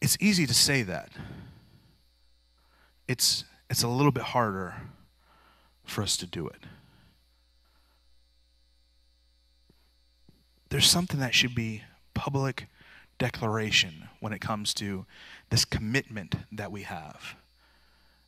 it's 0.00 0.16
easy 0.20 0.46
to 0.46 0.54
say 0.54 0.82
that. 0.82 1.10
It's, 3.08 3.44
it's 3.70 3.82
a 3.82 3.88
little 3.88 4.12
bit 4.12 4.24
harder 4.24 4.74
for 5.84 6.02
us 6.02 6.16
to 6.18 6.26
do 6.26 6.46
it. 6.48 6.66
there's 10.76 10.90
something 10.90 11.20
that 11.20 11.34
should 11.34 11.54
be 11.54 11.82
public 12.14 12.66
declaration 13.18 14.08
when 14.20 14.32
it 14.32 14.40
comes 14.40 14.74
to 14.74 15.06
this 15.50 15.64
commitment 15.64 16.34
that 16.52 16.70
we 16.70 16.82
have. 16.82 17.36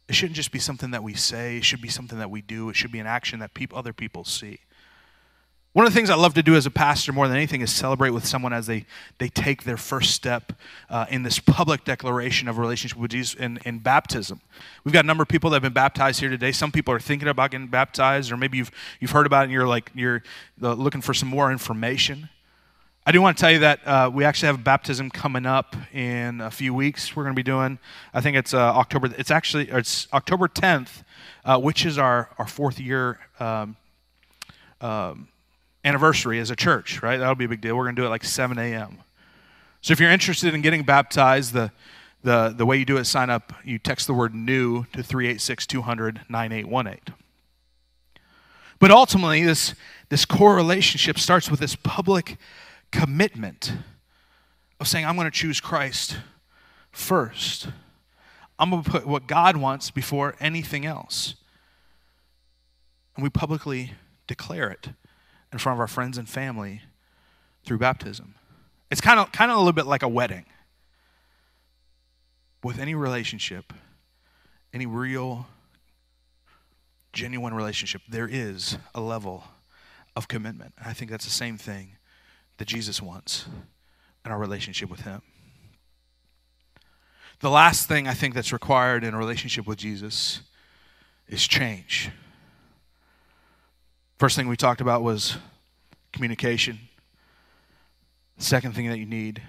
It 0.08 0.14
shouldn't 0.14 0.36
just 0.36 0.52
be 0.52 0.58
something 0.58 0.90
that 0.92 1.02
we 1.02 1.14
say, 1.14 1.58
it 1.58 1.64
should 1.64 1.82
be 1.82 1.88
something 1.88 2.18
that 2.18 2.30
we 2.30 2.40
do, 2.40 2.70
it 2.70 2.76
should 2.76 2.92
be 2.92 2.98
an 2.98 3.06
action 3.06 3.40
that 3.40 3.54
people, 3.54 3.78
other 3.78 3.92
people 3.92 4.24
see. 4.24 4.60
One 5.74 5.86
of 5.86 5.92
the 5.92 5.96
things 5.96 6.08
I 6.08 6.16
love 6.16 6.34
to 6.34 6.42
do 6.42 6.56
as 6.56 6.64
a 6.64 6.70
pastor 6.70 7.12
more 7.12 7.28
than 7.28 7.36
anything 7.36 7.60
is 7.60 7.70
celebrate 7.70 8.10
with 8.10 8.26
someone 8.26 8.54
as 8.54 8.66
they, 8.66 8.86
they 9.18 9.28
take 9.28 9.64
their 9.64 9.76
first 9.76 10.12
step 10.12 10.54
uh, 10.88 11.04
in 11.10 11.22
this 11.22 11.38
public 11.38 11.84
declaration 11.84 12.48
of 12.48 12.58
relationship 12.58 12.98
with 12.98 13.10
Jesus 13.10 13.34
in, 13.34 13.60
in 13.64 13.78
baptism. 13.78 14.40
We've 14.82 14.94
got 14.94 15.04
a 15.04 15.06
number 15.06 15.22
of 15.22 15.28
people 15.28 15.50
that 15.50 15.56
have 15.56 15.62
been 15.62 15.74
baptized 15.74 16.20
here 16.20 16.30
today. 16.30 16.52
Some 16.52 16.72
people 16.72 16.94
are 16.94 16.98
thinking 16.98 17.28
about 17.28 17.50
getting 17.50 17.68
baptized, 17.68 18.32
or 18.32 18.36
maybe 18.38 18.56
you've, 18.58 18.70
you've 18.98 19.10
heard 19.10 19.26
about 19.26 19.42
it 19.42 19.44
and 19.44 19.52
you're 19.52 19.68
like 19.68 19.92
you're 19.94 20.22
uh, 20.62 20.72
looking 20.72 21.02
for 21.02 21.12
some 21.12 21.28
more 21.28 21.52
information. 21.52 22.30
I 23.06 23.12
do 23.12 23.22
want 23.22 23.38
to 23.38 23.40
tell 23.40 23.50
you 23.50 23.60
that 23.60 23.86
uh, 23.86 24.10
we 24.12 24.24
actually 24.24 24.48
have 24.48 24.62
baptism 24.62 25.10
coming 25.10 25.46
up 25.46 25.74
in 25.94 26.40
a 26.40 26.50
few 26.50 26.74
weeks. 26.74 27.16
We're 27.16 27.22
going 27.22 27.34
to 27.34 27.38
be 27.38 27.42
doing, 27.42 27.78
I 28.12 28.20
think 28.20 28.36
it's 28.36 28.52
uh, 28.52 28.58
October. 28.58 29.10
It's 29.16 29.30
actually 29.30 29.70
it's 29.70 30.08
October 30.12 30.46
10th, 30.46 31.02
uh, 31.44 31.58
which 31.58 31.86
is 31.86 31.96
our 31.96 32.28
our 32.38 32.46
fourth 32.46 32.78
year 32.78 33.18
um, 33.40 33.76
um, 34.80 35.28
anniversary 35.84 36.38
as 36.38 36.50
a 36.50 36.56
church. 36.56 37.02
Right, 37.02 37.16
that'll 37.16 37.34
be 37.34 37.46
a 37.46 37.48
big 37.48 37.62
deal. 37.62 37.76
We're 37.76 37.84
going 37.84 37.96
to 37.96 38.02
do 38.02 38.06
it 38.06 38.10
like 38.10 38.24
7 38.24 38.58
a.m. 38.58 38.98
So 39.80 39.92
if 39.92 40.00
you're 40.00 40.10
interested 40.10 40.52
in 40.52 40.60
getting 40.60 40.82
baptized, 40.82 41.54
the 41.54 41.72
the 42.22 42.54
the 42.56 42.66
way 42.66 42.76
you 42.76 42.84
do 42.84 42.98
it, 42.98 43.04
sign 43.04 43.30
up. 43.30 43.54
You 43.64 43.78
text 43.78 44.06
the 44.06 44.14
word 44.14 44.34
"new" 44.34 44.84
to 44.92 44.98
386-200-9818. 44.98 46.98
But 48.78 48.90
ultimately, 48.90 49.44
this 49.44 49.74
this 50.10 50.24
core 50.24 50.54
relationship 50.54 51.18
starts 51.18 51.50
with 51.50 51.60
this 51.60 51.76
public 51.76 52.38
commitment 52.90 53.72
of 54.80 54.88
saying, 54.88 55.04
I'm 55.04 55.16
going 55.16 55.30
to 55.30 55.36
choose 55.36 55.60
Christ 55.60 56.18
first. 56.90 57.68
I'm 58.58 58.70
going 58.70 58.82
to 58.82 58.90
put 58.90 59.06
what 59.06 59.26
God 59.26 59.56
wants 59.56 59.90
before 59.90 60.34
anything 60.40 60.84
else. 60.84 61.34
And 63.16 63.22
we 63.22 63.30
publicly 63.30 63.92
declare 64.26 64.70
it 64.70 64.90
in 65.52 65.58
front 65.58 65.76
of 65.76 65.80
our 65.80 65.86
friends 65.86 66.18
and 66.18 66.28
family 66.28 66.82
through 67.64 67.78
baptism. 67.78 68.34
It's 68.90 69.00
kind 69.00 69.20
of, 69.20 69.32
kind 69.32 69.50
of 69.50 69.56
a 69.56 69.60
little 69.60 69.72
bit 69.72 69.86
like 69.86 70.02
a 70.02 70.08
wedding. 70.08 70.46
With 72.62 72.78
any 72.78 72.94
relationship, 72.94 73.72
any 74.72 74.86
real, 74.86 75.46
genuine 77.12 77.54
relationship, 77.54 78.02
there 78.08 78.28
is 78.28 78.78
a 78.94 79.00
level 79.00 79.44
of 80.16 80.26
commitment. 80.26 80.74
I 80.84 80.92
think 80.92 81.10
that's 81.10 81.24
the 81.24 81.30
same 81.30 81.56
thing 81.56 81.97
that 82.58 82.68
Jesus 82.68 83.00
wants 83.00 83.46
in 84.24 84.30
our 84.30 84.38
relationship 84.38 84.90
with 84.90 85.00
Him. 85.00 85.22
The 87.40 87.50
last 87.50 87.88
thing 87.88 88.08
I 88.08 88.14
think 88.14 88.34
that's 88.34 88.52
required 88.52 89.04
in 89.04 89.14
a 89.14 89.18
relationship 89.18 89.66
with 89.66 89.78
Jesus 89.78 90.40
is 91.28 91.46
change. 91.46 92.10
First 94.18 94.34
thing 94.34 94.48
we 94.48 94.56
talked 94.56 94.80
about 94.80 95.02
was 95.02 95.36
communication. 96.12 96.80
Second 98.38 98.74
thing 98.74 98.88
that 98.88 98.98
you 98.98 99.06
need 99.06 99.42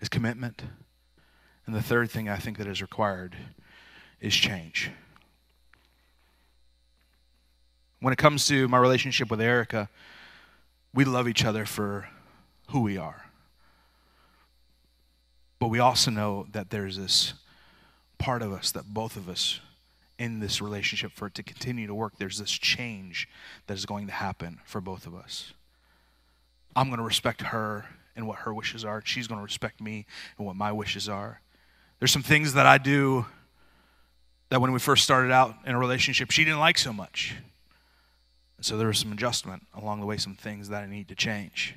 is 0.00 0.08
commitment. 0.08 0.62
And 1.66 1.76
the 1.76 1.82
third 1.82 2.10
thing 2.10 2.28
I 2.28 2.36
think 2.36 2.56
that 2.58 2.66
is 2.66 2.80
required 2.80 3.36
is 4.20 4.34
change. 4.34 4.90
When 8.00 8.12
it 8.12 8.18
comes 8.18 8.46
to 8.48 8.66
my 8.68 8.78
relationship 8.78 9.30
with 9.30 9.40
Erica, 9.40 9.90
we 10.94 11.04
love 11.04 11.28
each 11.28 11.44
other 11.44 11.66
for 11.66 12.08
who 12.72 12.80
we 12.80 12.96
are. 12.96 13.26
But 15.58 15.68
we 15.68 15.78
also 15.78 16.10
know 16.10 16.46
that 16.52 16.70
there's 16.70 16.96
this 16.96 17.34
part 18.18 18.42
of 18.42 18.52
us 18.52 18.72
that 18.72 18.92
both 18.92 19.16
of 19.16 19.28
us 19.28 19.60
in 20.18 20.40
this 20.40 20.60
relationship 20.60 21.12
for 21.12 21.26
it 21.26 21.34
to 21.34 21.42
continue 21.42 21.86
to 21.86 21.94
work, 21.94 22.14
there's 22.18 22.38
this 22.38 22.50
change 22.50 23.28
that 23.66 23.74
is 23.74 23.86
going 23.86 24.06
to 24.06 24.12
happen 24.12 24.58
for 24.64 24.80
both 24.80 25.06
of 25.06 25.14
us. 25.14 25.52
I'm 26.74 26.88
going 26.88 26.98
to 26.98 27.04
respect 27.04 27.42
her 27.42 27.86
and 28.16 28.26
what 28.26 28.38
her 28.38 28.54
wishes 28.54 28.84
are. 28.84 29.02
She's 29.04 29.26
going 29.26 29.38
to 29.38 29.44
respect 29.44 29.80
me 29.80 30.06
and 30.38 30.46
what 30.46 30.56
my 30.56 30.72
wishes 30.72 31.08
are. 31.08 31.40
There's 31.98 32.12
some 32.12 32.22
things 32.22 32.54
that 32.54 32.66
I 32.66 32.78
do 32.78 33.26
that 34.48 34.60
when 34.60 34.72
we 34.72 34.78
first 34.78 35.04
started 35.04 35.30
out 35.30 35.54
in 35.66 35.74
a 35.74 35.78
relationship, 35.78 36.30
she 36.30 36.44
didn't 36.44 36.60
like 36.60 36.78
so 36.78 36.92
much. 36.92 37.36
And 38.56 38.64
so 38.64 38.76
there 38.76 38.88
was 38.88 38.98
some 38.98 39.12
adjustment 39.12 39.66
along 39.74 40.00
the 40.00 40.06
way, 40.06 40.16
some 40.16 40.34
things 40.34 40.68
that 40.70 40.82
I 40.82 40.86
need 40.86 41.08
to 41.08 41.14
change. 41.14 41.74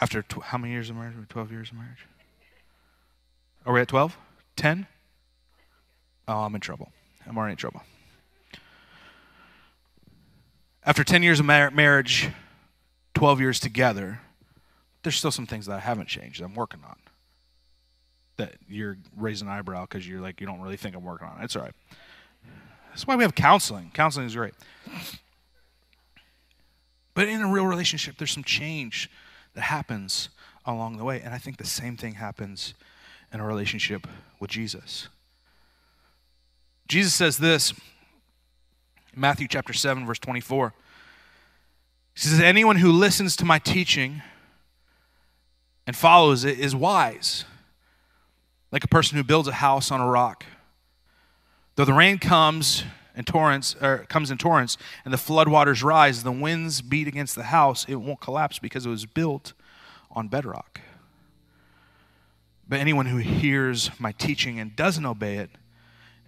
After 0.00 0.22
tw- 0.22 0.42
how 0.42 0.58
many 0.58 0.72
years 0.72 0.90
of 0.90 0.96
marriage? 0.96 1.14
12 1.28 1.52
years 1.52 1.70
of 1.70 1.78
marriage? 1.78 2.06
Are 3.64 3.72
we 3.72 3.80
at 3.80 3.88
12? 3.88 4.16
10? 4.56 4.86
Oh, 6.28 6.40
I'm 6.40 6.54
in 6.54 6.60
trouble. 6.60 6.92
I'm 7.26 7.36
already 7.36 7.52
in 7.52 7.56
trouble. 7.56 7.82
After 10.84 11.02
10 11.02 11.22
years 11.22 11.40
of 11.40 11.46
mar- 11.46 11.70
marriage, 11.70 12.30
12 13.14 13.40
years 13.40 13.58
together, 13.58 14.20
there's 15.02 15.16
still 15.16 15.30
some 15.30 15.46
things 15.46 15.66
that 15.66 15.76
I 15.76 15.80
haven't 15.80 16.08
changed 16.08 16.40
I'm 16.40 16.54
working 16.54 16.80
on. 16.86 16.96
That 18.36 18.54
you're 18.68 18.98
raising 19.16 19.48
an 19.48 19.54
eyebrow 19.54 19.82
because 19.82 20.06
you're 20.06 20.20
like, 20.20 20.40
you 20.40 20.46
don't 20.46 20.60
really 20.60 20.76
think 20.76 20.94
I'm 20.94 21.04
working 21.04 21.26
on 21.26 21.40
it. 21.40 21.44
It's 21.44 21.56
all 21.56 21.62
right. 21.62 21.74
That's 22.90 23.06
why 23.06 23.16
we 23.16 23.24
have 23.24 23.34
counseling. 23.34 23.90
Counseling 23.94 24.26
is 24.26 24.34
great. 24.34 24.54
But 27.14 27.28
in 27.28 27.40
a 27.40 27.50
real 27.50 27.66
relationship, 27.66 28.16
there's 28.18 28.30
some 28.30 28.44
change 28.44 29.10
that 29.56 29.62
happens 29.62 30.28
along 30.64 30.98
the 30.98 31.04
way. 31.04 31.20
And 31.20 31.34
I 31.34 31.38
think 31.38 31.56
the 31.56 31.66
same 31.66 31.96
thing 31.96 32.14
happens 32.14 32.74
in 33.32 33.40
a 33.40 33.44
relationship 33.44 34.06
with 34.38 34.50
Jesus. 34.50 35.08
Jesus 36.86 37.12
says 37.12 37.38
this 37.38 37.74
Matthew 39.14 39.48
chapter 39.48 39.72
7, 39.72 40.06
verse 40.06 40.18
24. 40.18 40.74
He 42.14 42.20
says, 42.20 42.40
Anyone 42.40 42.76
who 42.76 42.92
listens 42.92 43.34
to 43.36 43.44
my 43.44 43.58
teaching 43.58 44.22
and 45.86 45.96
follows 45.96 46.44
it 46.44 46.58
is 46.58 46.76
wise, 46.76 47.44
like 48.70 48.84
a 48.84 48.88
person 48.88 49.16
who 49.16 49.24
builds 49.24 49.48
a 49.48 49.52
house 49.52 49.90
on 49.90 50.00
a 50.00 50.06
rock. 50.06 50.44
Though 51.76 51.84
the 51.84 51.94
rain 51.94 52.18
comes 52.18 52.84
and 53.16 53.26
torrents 53.26 53.74
or 53.80 54.04
comes 54.08 54.30
in 54.30 54.38
torrents 54.38 54.76
and 55.04 55.12
the 55.12 55.18
floodwaters 55.18 55.82
rise, 55.82 56.22
the 56.22 56.30
winds 56.30 56.82
beat 56.82 57.08
against 57.08 57.34
the 57.34 57.44
house, 57.44 57.86
it 57.88 57.96
won't 57.96 58.20
collapse 58.20 58.58
because 58.58 58.84
it 58.84 58.90
was 58.90 59.06
built 59.06 59.54
on 60.10 60.28
bedrock. 60.28 60.80
But 62.68 62.80
anyone 62.80 63.06
who 63.06 63.18
hears 63.18 63.90
my 63.98 64.12
teaching 64.12 64.60
and 64.60 64.76
doesn't 64.76 65.06
obey 65.06 65.36
it 65.36 65.50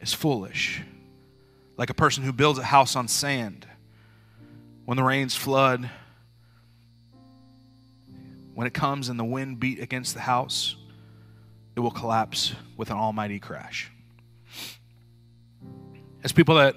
is 0.00 0.14
foolish, 0.14 0.82
like 1.76 1.90
a 1.90 1.94
person 1.94 2.24
who 2.24 2.32
builds 2.32 2.58
a 2.58 2.64
house 2.64 2.96
on 2.96 3.06
sand. 3.06 3.66
When 4.84 4.96
the 4.96 5.04
rains 5.04 5.36
flood, 5.36 5.90
when 8.54 8.66
it 8.66 8.72
comes 8.72 9.08
and 9.08 9.18
the 9.20 9.24
wind 9.24 9.60
beat 9.60 9.80
against 9.80 10.14
the 10.14 10.20
house, 10.20 10.76
it 11.76 11.80
will 11.80 11.90
collapse 11.90 12.54
with 12.76 12.90
an 12.90 12.96
almighty 12.96 13.38
crash. 13.38 13.90
As 16.24 16.32
people 16.32 16.56
that 16.56 16.74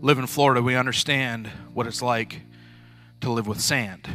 live 0.00 0.18
in 0.18 0.26
Florida, 0.26 0.60
we 0.60 0.74
understand 0.74 1.46
what 1.72 1.86
it's 1.86 2.02
like 2.02 2.42
to 3.20 3.30
live 3.30 3.46
with 3.46 3.60
sand. 3.60 4.08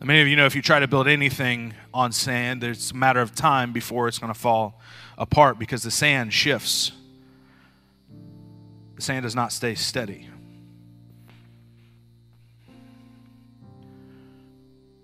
Many 0.00 0.20
of 0.20 0.28
you 0.28 0.36
know 0.36 0.46
if 0.46 0.54
you 0.54 0.62
try 0.62 0.78
to 0.78 0.88
build 0.88 1.08
anything 1.08 1.74
on 1.92 2.12
sand, 2.12 2.62
it's 2.62 2.92
a 2.92 2.94
matter 2.96 3.20
of 3.20 3.34
time 3.34 3.72
before 3.72 4.08
it's 4.08 4.18
going 4.18 4.32
to 4.32 4.38
fall 4.38 4.80
apart 5.16 5.58
because 5.58 5.82
the 5.82 5.90
sand 5.90 6.32
shifts. 6.32 6.92
The 8.94 9.02
sand 9.02 9.24
does 9.24 9.34
not 9.34 9.52
stay 9.52 9.74
steady. 9.74 10.28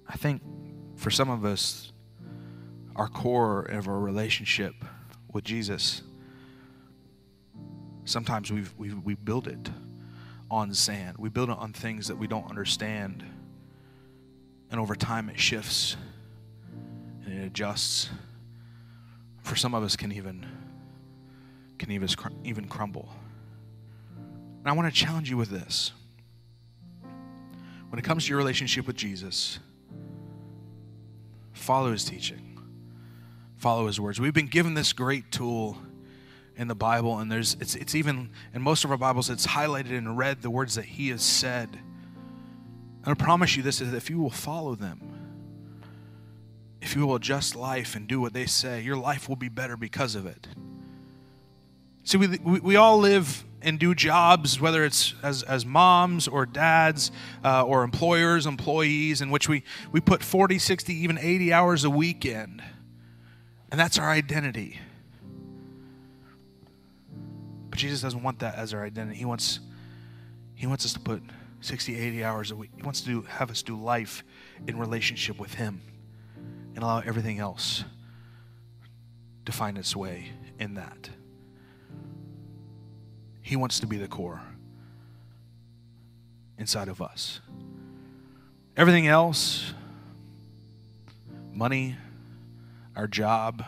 I 0.08 0.16
think 0.16 0.42
for 0.96 1.10
some 1.10 1.28
of 1.28 1.44
us, 1.44 1.92
our 2.94 3.08
core 3.08 3.62
of 3.62 3.88
our 3.88 3.98
relationship 3.98 4.74
with 5.32 5.44
Jesus, 5.44 6.02
sometimes 8.04 8.52
we've, 8.52 8.72
we 8.76 8.92
we 8.92 9.14
build 9.14 9.48
it 9.48 9.70
on 10.50 10.72
sand. 10.74 11.16
We 11.18 11.28
build 11.28 11.50
it 11.50 11.58
on 11.58 11.72
things 11.72 12.08
that 12.08 12.16
we 12.16 12.26
don't 12.26 12.48
understand. 12.48 13.24
And 14.70 14.80
over 14.80 14.94
time, 14.94 15.28
it 15.28 15.38
shifts 15.38 15.96
and 17.24 17.38
it 17.38 17.46
adjusts. 17.46 18.10
For 19.42 19.56
some 19.56 19.74
of 19.74 19.82
us, 19.82 19.96
can 19.96 20.12
even 20.12 20.46
can 21.78 21.90
even 21.90 22.08
even 22.44 22.68
crumble. 22.68 23.08
And 24.16 24.68
I 24.68 24.72
want 24.72 24.92
to 24.92 24.98
challenge 24.98 25.28
you 25.28 25.36
with 25.36 25.50
this. 25.50 25.92
When 27.90 27.98
it 27.98 28.02
comes 28.04 28.24
to 28.24 28.30
your 28.30 28.38
relationship 28.38 28.86
with 28.86 28.96
Jesus, 28.96 29.58
follow 31.52 31.92
his 31.92 32.04
teaching, 32.04 32.58
follow 33.56 33.86
his 33.86 34.00
words. 34.00 34.20
We've 34.20 34.34
been 34.34 34.48
given 34.48 34.74
this 34.74 34.92
great 34.92 35.30
tool 35.30 35.76
in 36.56 36.68
the 36.68 36.74
Bible, 36.74 37.18
and 37.18 37.30
there's 37.30 37.56
it's 37.60 37.74
it's 37.74 37.94
even 37.94 38.30
in 38.52 38.62
most 38.62 38.84
of 38.84 38.90
our 38.90 38.96
Bibles, 38.96 39.30
it's 39.30 39.46
highlighted 39.46 39.90
in 39.90 40.16
red 40.16 40.42
the 40.42 40.50
words 40.50 40.74
that 40.76 40.84
he 40.84 41.08
has 41.08 41.22
said. 41.22 41.68
And 43.04 43.12
I 43.12 43.14
promise 43.14 43.56
you 43.56 43.62
this 43.62 43.80
is 43.80 43.92
if 43.92 44.08
you 44.08 44.18
will 44.18 44.30
follow 44.30 44.74
them, 44.74 45.00
if 46.80 46.94
you 46.94 47.06
will 47.06 47.16
adjust 47.16 47.56
life 47.56 47.96
and 47.96 48.06
do 48.06 48.20
what 48.20 48.32
they 48.32 48.46
say, 48.46 48.82
your 48.82 48.96
life 48.96 49.28
will 49.28 49.36
be 49.36 49.48
better 49.48 49.76
because 49.76 50.14
of 50.14 50.26
it. 50.26 50.46
See, 52.04 52.18
we, 52.18 52.38
we, 52.38 52.60
we 52.60 52.76
all 52.76 52.98
live 52.98 53.44
and 53.62 53.78
do 53.78 53.94
jobs, 53.94 54.60
whether 54.60 54.84
it's 54.84 55.14
as, 55.22 55.42
as 55.42 55.64
moms 55.64 56.28
or 56.28 56.44
dads 56.44 57.10
uh, 57.42 57.64
or 57.64 57.82
employers, 57.82 58.46
employees, 58.46 59.22
in 59.22 59.30
which 59.30 59.48
we, 59.48 59.64
we 59.90 60.00
put 60.00 60.22
40, 60.22 60.58
60, 60.58 60.92
even 60.94 61.18
80 61.18 61.52
hours 61.52 61.84
a 61.84 61.90
weekend. 61.90 62.62
And 63.70 63.80
that's 63.80 63.98
our 63.98 64.10
identity. 64.10 64.78
But 67.74 67.80
Jesus 67.80 68.02
doesn't 68.02 68.22
want 68.22 68.38
that 68.38 68.54
as 68.54 68.72
our 68.72 68.84
identity. 68.84 69.18
He 69.18 69.24
wants, 69.24 69.58
he 70.54 70.64
wants 70.64 70.84
us 70.84 70.92
to 70.92 71.00
put 71.00 71.20
60, 71.60 71.96
80 71.98 72.22
hours 72.22 72.52
a 72.52 72.54
week. 72.54 72.70
He 72.76 72.82
wants 72.84 73.00
to 73.00 73.08
do, 73.08 73.22
have 73.22 73.50
us 73.50 73.64
do 73.64 73.76
life 73.76 74.22
in 74.68 74.78
relationship 74.78 75.40
with 75.40 75.54
Him 75.54 75.82
and 76.76 76.84
allow 76.84 77.00
everything 77.00 77.40
else 77.40 77.82
to 79.44 79.50
find 79.50 79.76
its 79.76 79.96
way 79.96 80.28
in 80.60 80.74
that. 80.74 81.10
He 83.42 83.56
wants 83.56 83.80
to 83.80 83.88
be 83.88 83.96
the 83.96 84.06
core 84.06 84.40
inside 86.56 86.86
of 86.86 87.02
us. 87.02 87.40
Everything 88.76 89.08
else, 89.08 89.74
money, 91.52 91.96
our 92.94 93.08
job, 93.08 93.64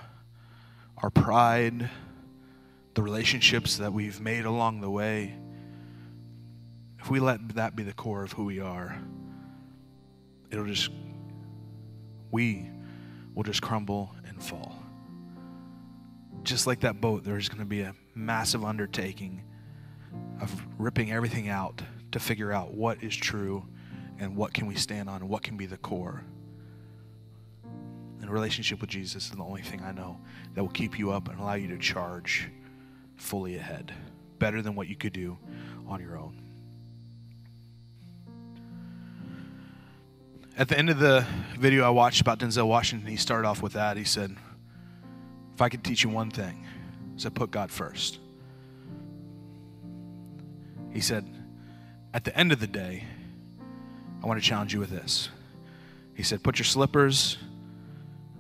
our 1.02 1.10
pride, 1.10 1.90
the 2.96 3.02
relationships 3.02 3.76
that 3.76 3.92
we've 3.92 4.22
made 4.22 4.46
along 4.46 4.80
the 4.80 4.88
way, 4.88 5.34
if 6.98 7.10
we 7.10 7.20
let 7.20 7.46
that 7.50 7.76
be 7.76 7.82
the 7.82 7.92
core 7.92 8.24
of 8.24 8.32
who 8.32 8.46
we 8.46 8.58
are, 8.58 8.98
it'll 10.50 10.64
just, 10.64 10.90
we 12.30 12.70
will 13.34 13.42
just 13.42 13.60
crumble 13.60 14.10
and 14.26 14.42
fall. 14.42 14.74
Just 16.42 16.66
like 16.66 16.80
that 16.80 16.98
boat, 16.98 17.22
there's 17.22 17.50
going 17.50 17.58
to 17.58 17.66
be 17.66 17.82
a 17.82 17.94
massive 18.14 18.64
undertaking 18.64 19.42
of 20.40 20.66
ripping 20.78 21.12
everything 21.12 21.50
out 21.50 21.82
to 22.12 22.18
figure 22.18 22.50
out 22.50 22.72
what 22.72 23.04
is 23.04 23.14
true 23.14 23.62
and 24.18 24.34
what 24.34 24.54
can 24.54 24.66
we 24.66 24.74
stand 24.74 25.10
on 25.10 25.20
and 25.20 25.28
what 25.28 25.42
can 25.42 25.58
be 25.58 25.66
the 25.66 25.76
core. 25.76 26.24
And 28.22 28.30
relationship 28.30 28.80
with 28.80 28.88
Jesus 28.88 29.26
is 29.26 29.32
the 29.32 29.42
only 29.42 29.60
thing 29.60 29.82
I 29.82 29.92
know 29.92 30.18
that 30.54 30.62
will 30.62 30.70
keep 30.70 30.98
you 30.98 31.10
up 31.10 31.28
and 31.28 31.38
allow 31.38 31.54
you 31.54 31.68
to 31.68 31.76
charge 31.76 32.48
fully 33.16 33.56
ahead, 33.56 33.92
better 34.38 34.62
than 34.62 34.74
what 34.74 34.88
you 34.88 34.96
could 34.96 35.12
do 35.12 35.38
on 35.86 36.00
your 36.00 36.18
own. 36.18 36.40
At 40.58 40.68
the 40.68 40.78
end 40.78 40.88
of 40.88 40.98
the 40.98 41.26
video 41.58 41.84
I 41.84 41.90
watched 41.90 42.22
about 42.22 42.38
Denzel 42.38 42.66
Washington, 42.66 43.08
he 43.08 43.16
started 43.16 43.46
off 43.46 43.60
with 43.60 43.74
that. 43.74 43.96
He 43.96 44.04
said, 44.04 44.34
If 45.54 45.60
I 45.60 45.68
could 45.68 45.84
teach 45.84 46.02
you 46.02 46.08
one 46.08 46.30
thing, 46.30 46.64
he 47.14 47.20
said, 47.20 47.34
put 47.34 47.50
God 47.50 47.70
first. 47.70 48.18
He 50.92 51.00
said, 51.00 51.26
At 52.14 52.24
the 52.24 52.34
end 52.36 52.52
of 52.52 52.60
the 52.60 52.66
day, 52.66 53.04
I 54.22 54.26
want 54.26 54.42
to 54.42 54.46
challenge 54.46 54.72
you 54.72 54.80
with 54.80 54.90
this. 54.90 55.28
He 56.14 56.22
said, 56.22 56.42
Put 56.42 56.58
your 56.58 56.64
slippers 56.64 57.36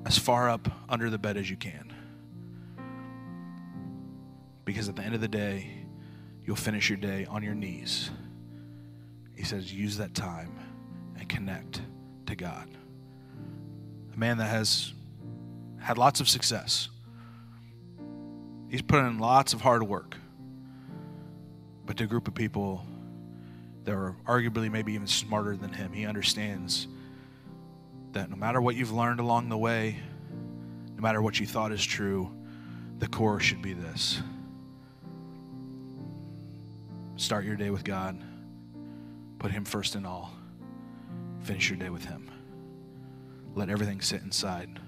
as 0.06 0.16
far 0.16 0.48
up 0.48 0.68
under 0.88 1.10
the 1.10 1.18
bed 1.18 1.36
as 1.36 1.50
you 1.50 1.56
can. 1.56 1.92
Because 4.66 4.88
at 4.88 4.96
the 4.96 5.02
end 5.02 5.14
of 5.14 5.22
the 5.22 5.28
day, 5.28 5.70
you'll 6.44 6.56
finish 6.56 6.90
your 6.90 6.98
day 6.98 7.24
on 7.24 7.42
your 7.42 7.54
knees. 7.54 8.10
He 9.34 9.44
says, 9.44 9.72
Use 9.72 9.96
that 9.96 10.12
time 10.12 10.58
and 11.18 11.26
connect 11.26 11.80
to 12.26 12.34
God. 12.34 12.68
A 14.12 14.18
man 14.18 14.38
that 14.38 14.48
has 14.48 14.92
had 15.78 15.96
lots 15.96 16.20
of 16.20 16.28
success. 16.28 16.88
He's 18.68 18.82
put 18.82 18.98
in 18.98 19.18
lots 19.18 19.54
of 19.54 19.60
hard 19.60 19.84
work. 19.84 20.16
But 21.86 21.96
to 21.98 22.04
a 22.04 22.06
group 22.08 22.26
of 22.26 22.34
people 22.34 22.84
that 23.84 23.92
are 23.94 24.16
arguably 24.26 24.70
maybe 24.70 24.94
even 24.94 25.06
smarter 25.06 25.56
than 25.56 25.72
him, 25.72 25.92
he 25.92 26.04
understands 26.04 26.88
that 28.12 28.28
no 28.30 28.36
matter 28.36 28.60
what 28.60 28.74
you've 28.74 28.90
learned 28.90 29.20
along 29.20 29.48
the 29.48 29.56
way, 29.56 30.00
no 30.96 31.02
matter 31.02 31.22
what 31.22 31.38
you 31.38 31.46
thought 31.46 31.70
is 31.70 31.84
true, 31.84 32.32
the 32.98 33.06
core 33.06 33.38
should 33.38 33.62
be 33.62 33.72
this 33.72 34.20
start 37.16 37.44
your 37.44 37.56
day 37.56 37.70
with 37.70 37.84
God, 37.84 38.22
put 39.38 39.50
Him 39.50 39.64
first 39.64 39.94
in 39.94 40.06
all, 40.06 40.32
finish 41.42 41.68
your 41.70 41.78
day 41.78 41.90
with 41.90 42.04
Him. 42.04 42.30
Let 43.54 43.70
everything 43.70 44.00
sit 44.00 44.22
inside 44.22 44.78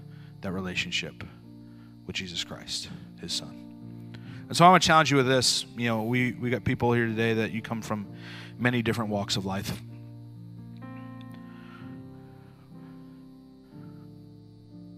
that 0.43 0.53
relationship 0.53 1.25
with 2.07 2.17
Jesus 2.17 2.45
Christ, 2.45 2.89
His 3.21 3.33
Son. 3.33 3.65
And 4.49 4.57
so 4.57 4.65
I 4.65 4.71
want 4.71 4.83
to 4.83 4.87
challenge 4.87 5.11
you 5.11 5.17
with 5.17 5.27
this. 5.27 5.67
You 5.77 5.89
know, 5.89 6.03
we, 6.05 6.33
we 6.33 6.49
got 6.51 6.65
people 6.65 6.93
here 6.93 7.07
today 7.07 7.35
that 7.35 7.53
you 7.53 7.61
come 7.61 7.83
from 7.83 8.07
many 8.59 8.83
different 8.83 9.11
walks 9.11 9.37
of 9.37 9.45
life. 9.45 9.79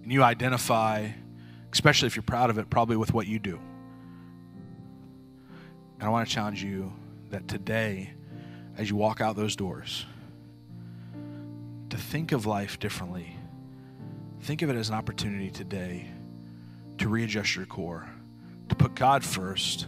And 0.02 0.12
you 0.12 0.22
identify, 0.22 1.08
especially 1.72 2.06
if 2.06 2.16
you're 2.16 2.22
proud 2.22 2.50
of 2.50 2.58
it, 2.58 2.70
probably 2.70 2.96
with 2.96 3.12
what 3.12 3.26
you 3.26 3.38
do. 3.38 3.60
And 5.98 6.08
I 6.08 6.08
want 6.08 6.28
to 6.28 6.34
challenge 6.34 6.62
you 6.62 6.92
that 7.30 7.48
today, 7.48 8.12
as 8.76 8.90
you 8.90 8.96
walk 8.96 9.20
out 9.20 9.36
those 9.36 9.56
doors, 9.56 10.06
to 11.90 11.96
think 11.96 12.32
of 12.32 12.46
life 12.46 12.78
differently. 12.78 13.36
Think 14.42 14.62
of 14.62 14.70
it 14.70 14.76
as 14.76 14.88
an 14.88 14.94
opportunity 14.94 15.50
today 15.50 16.06
to 16.98 17.08
readjust 17.08 17.56
your 17.56 17.66
core, 17.66 18.08
to 18.68 18.74
put 18.74 18.94
God 18.94 19.24
first, 19.24 19.86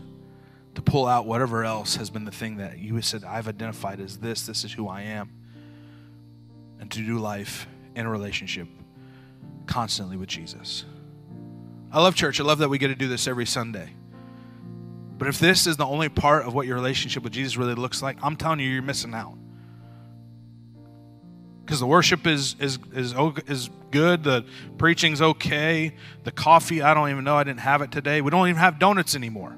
to 0.75 0.83
pull 0.83 1.07
out 1.07 1.27
whatever 1.27 1.65
else 1.65 1.97
has 1.97 2.11
been 2.11 2.25
the 2.25 2.33
thing 2.33 2.57
that 2.57 2.79
you 2.79 2.95
have 2.97 3.05
said, 3.05 3.25
I've 3.25 3.49
identified 3.49 4.01
as 4.01 4.19
this, 4.19 4.47
this 4.47 4.65
is 4.65 4.73
who 4.73 4.89
I 4.89 5.03
am, 5.03 5.31
and 6.81 6.91
to 6.91 6.99
do 7.05 7.19
life 7.19 7.67
in 7.95 8.07
a 8.07 8.11
relationship 8.11 8.69
constantly 9.67 10.17
with 10.17 10.29
Jesus. 10.29 10.85
I 11.93 12.01
love 12.01 12.15
church. 12.15 12.41
I 12.41 12.45
love 12.45 12.59
that 12.59 12.69
we 12.69 12.79
get 12.79 12.89
to 12.89 12.95
do 12.95 13.09
this 13.09 13.29
every 13.29 13.47
Sunday. 13.47 13.91
But 15.23 15.29
if 15.29 15.39
this 15.39 15.69
is 15.69 15.77
the 15.77 15.87
only 15.87 16.09
part 16.09 16.47
of 16.47 16.53
what 16.53 16.67
your 16.67 16.75
relationship 16.75 17.23
with 17.23 17.33
Jesus 17.33 17.57
really 17.57 17.77
looks 17.77 18.03
like, 18.03 18.19
I'm 18.25 18.35
telling 18.35 18.59
you, 18.59 18.69
you're 18.69 18.83
missing 18.83 19.15
out. 19.15 19.39
Because 21.65 21.79
the 21.79 21.87
worship 21.87 22.27
is, 22.27 22.57
is, 22.59 22.81
is, 22.93 23.15
is 23.47 23.71
good, 23.93 24.25
the 24.25 24.45
preaching's 24.79 25.23
okay, 25.23 25.95
the 26.25 26.33
coffee, 26.33 26.83
I 26.83 26.93
don't 26.93 27.09
even 27.09 27.23
know, 27.23 27.37
I 27.37 27.45
didn't 27.45 27.61
have 27.61 27.83
it 27.83 27.93
today. 27.93 28.21
We 28.21 28.33
don't 28.33 28.49
even 28.49 28.59
have 28.59 28.81
donuts 28.81 29.15
anymore. 29.15 29.57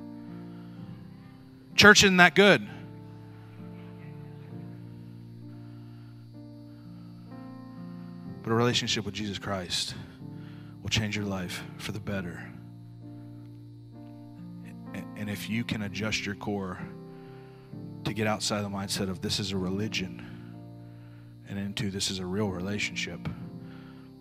Church 1.77 2.05
isn't 2.05 2.18
that 2.18 2.35
good. 2.35 2.68
But 8.42 8.53
a 8.53 8.55
relationship 8.55 9.07
with 9.07 9.14
Jesus 9.14 9.38
Christ 9.38 9.94
will 10.83 10.90
change 10.90 11.16
your 11.16 11.24
life 11.24 11.64
for 11.79 11.92
the 11.92 12.00
better. 12.00 12.53
And 15.16 15.31
if 15.31 15.48
you 15.48 15.64
can 15.64 15.83
adjust 15.83 16.27
your 16.27 16.35
core 16.35 16.79
to 18.05 18.12
get 18.12 18.27
outside 18.27 18.62
the 18.62 18.68
mindset 18.68 19.09
of 19.09 19.20
this 19.20 19.38
is 19.40 19.53
a 19.53 19.57
religion 19.57 20.27
and 21.48 21.59
into 21.59 21.90
this 21.90 22.11
is 22.11 22.18
a 22.18 22.27
real 22.27 22.48
relationship, 22.48 23.20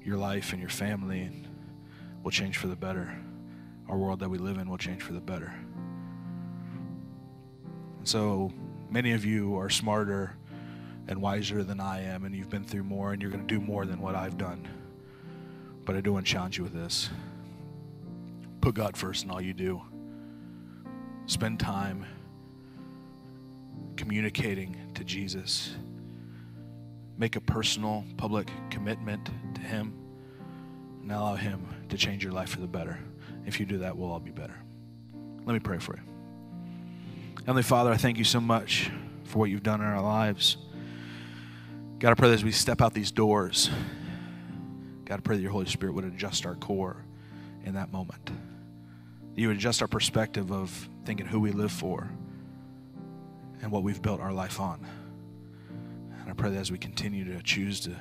your 0.03 0.17
life 0.17 0.51
and 0.51 0.61
your 0.61 0.69
family 0.69 1.29
will 2.23 2.31
change 2.31 2.57
for 2.57 2.67
the 2.67 2.75
better. 2.75 3.15
Our 3.89 3.97
world 3.97 4.19
that 4.19 4.29
we 4.29 4.37
live 4.37 4.57
in 4.57 4.69
will 4.69 4.77
change 4.77 5.01
for 5.01 5.13
the 5.13 5.21
better. 5.21 5.53
And 7.97 8.07
so 8.07 8.51
many 8.89 9.13
of 9.13 9.25
you 9.25 9.57
are 9.57 9.69
smarter 9.69 10.35
and 11.07 11.21
wiser 11.21 11.63
than 11.63 11.79
I 11.79 12.03
am, 12.03 12.23
and 12.23 12.33
you've 12.33 12.49
been 12.49 12.63
through 12.63 12.83
more, 12.83 13.11
and 13.11 13.21
you're 13.21 13.31
going 13.31 13.45
to 13.45 13.53
do 13.53 13.59
more 13.59 13.85
than 13.85 13.99
what 13.99 14.15
I've 14.15 14.37
done. 14.37 14.67
But 15.85 15.95
I 15.95 16.01
do 16.01 16.13
want 16.13 16.25
to 16.25 16.31
challenge 16.31 16.57
you 16.57 16.63
with 16.63 16.73
this 16.73 17.09
put 18.61 18.75
God 18.75 18.95
first 18.95 19.25
in 19.25 19.31
all 19.31 19.41
you 19.41 19.53
do. 19.53 19.81
Spend 21.25 21.59
time 21.59 22.05
communicating 23.95 24.75
to 24.95 25.03
Jesus. 25.03 25.75
Make 27.17 27.35
a 27.35 27.41
personal, 27.41 28.03
public 28.17 28.49
commitment 28.69 29.29
to 29.55 29.61
Him 29.61 29.93
and 31.01 31.11
allow 31.11 31.35
Him 31.35 31.65
to 31.89 31.97
change 31.97 32.23
your 32.23 32.33
life 32.33 32.49
for 32.49 32.59
the 32.59 32.67
better. 32.67 32.99
If 33.45 33.59
you 33.59 33.65
do 33.65 33.79
that, 33.79 33.95
we'll 33.95 34.11
all 34.11 34.19
be 34.19 34.31
better. 34.31 34.55
Let 35.45 35.53
me 35.53 35.59
pray 35.59 35.77
for 35.77 35.95
you. 35.95 36.01
Heavenly 37.39 37.63
Father, 37.63 37.91
I 37.91 37.97
thank 37.97 38.17
you 38.17 38.23
so 38.23 38.39
much 38.39 38.89
for 39.25 39.39
what 39.39 39.49
you've 39.49 39.63
done 39.63 39.81
in 39.81 39.87
our 39.87 40.01
lives. 40.01 40.57
God, 41.99 42.11
I 42.11 42.13
pray 42.15 42.29
that 42.29 42.35
as 42.35 42.43
we 42.43 42.51
step 42.51 42.81
out 42.81 42.93
these 42.93 43.11
doors, 43.11 43.69
God, 45.05 45.15
I 45.15 45.21
pray 45.21 45.35
that 45.35 45.41
your 45.41 45.51
Holy 45.51 45.65
Spirit 45.65 45.93
would 45.93 46.05
adjust 46.05 46.45
our 46.45 46.55
core 46.55 46.97
in 47.65 47.73
that 47.75 47.91
moment. 47.91 48.31
You 49.35 49.51
adjust 49.51 49.81
our 49.81 49.87
perspective 49.87 50.51
of 50.51 50.87
thinking 51.05 51.25
who 51.25 51.39
we 51.39 51.51
live 51.51 51.71
for 51.71 52.09
and 53.61 53.71
what 53.71 53.83
we've 53.83 54.01
built 54.01 54.19
our 54.19 54.33
life 54.33 54.59
on. 54.59 54.85
And 56.21 56.29
I 56.29 56.33
pray 56.33 56.51
that 56.51 56.59
as 56.59 56.71
we 56.71 56.77
continue 56.77 57.25
to 57.33 57.41
choose 57.41 57.79
to 57.81 57.95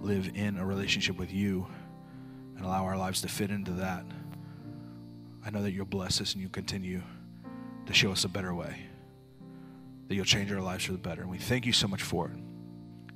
live 0.00 0.30
in 0.34 0.58
a 0.58 0.64
relationship 0.64 1.16
with 1.18 1.32
you 1.32 1.66
and 2.56 2.64
allow 2.64 2.84
our 2.84 2.96
lives 2.96 3.20
to 3.22 3.28
fit 3.28 3.50
into 3.50 3.72
that, 3.72 4.04
I 5.44 5.50
know 5.50 5.62
that 5.62 5.72
you'll 5.72 5.86
bless 5.86 6.20
us 6.20 6.32
and 6.32 6.42
you'll 6.42 6.50
continue 6.50 7.02
to 7.86 7.92
show 7.92 8.10
us 8.10 8.24
a 8.24 8.28
better 8.28 8.54
way. 8.54 8.82
That 10.08 10.14
you'll 10.14 10.24
change 10.24 10.52
our 10.52 10.60
lives 10.60 10.84
for 10.84 10.92
the 10.92 10.98
better. 10.98 11.22
And 11.22 11.30
we 11.30 11.38
thank 11.38 11.66
you 11.66 11.72
so 11.72 11.88
much 11.88 12.02
for 12.02 12.28
it. 12.28 12.38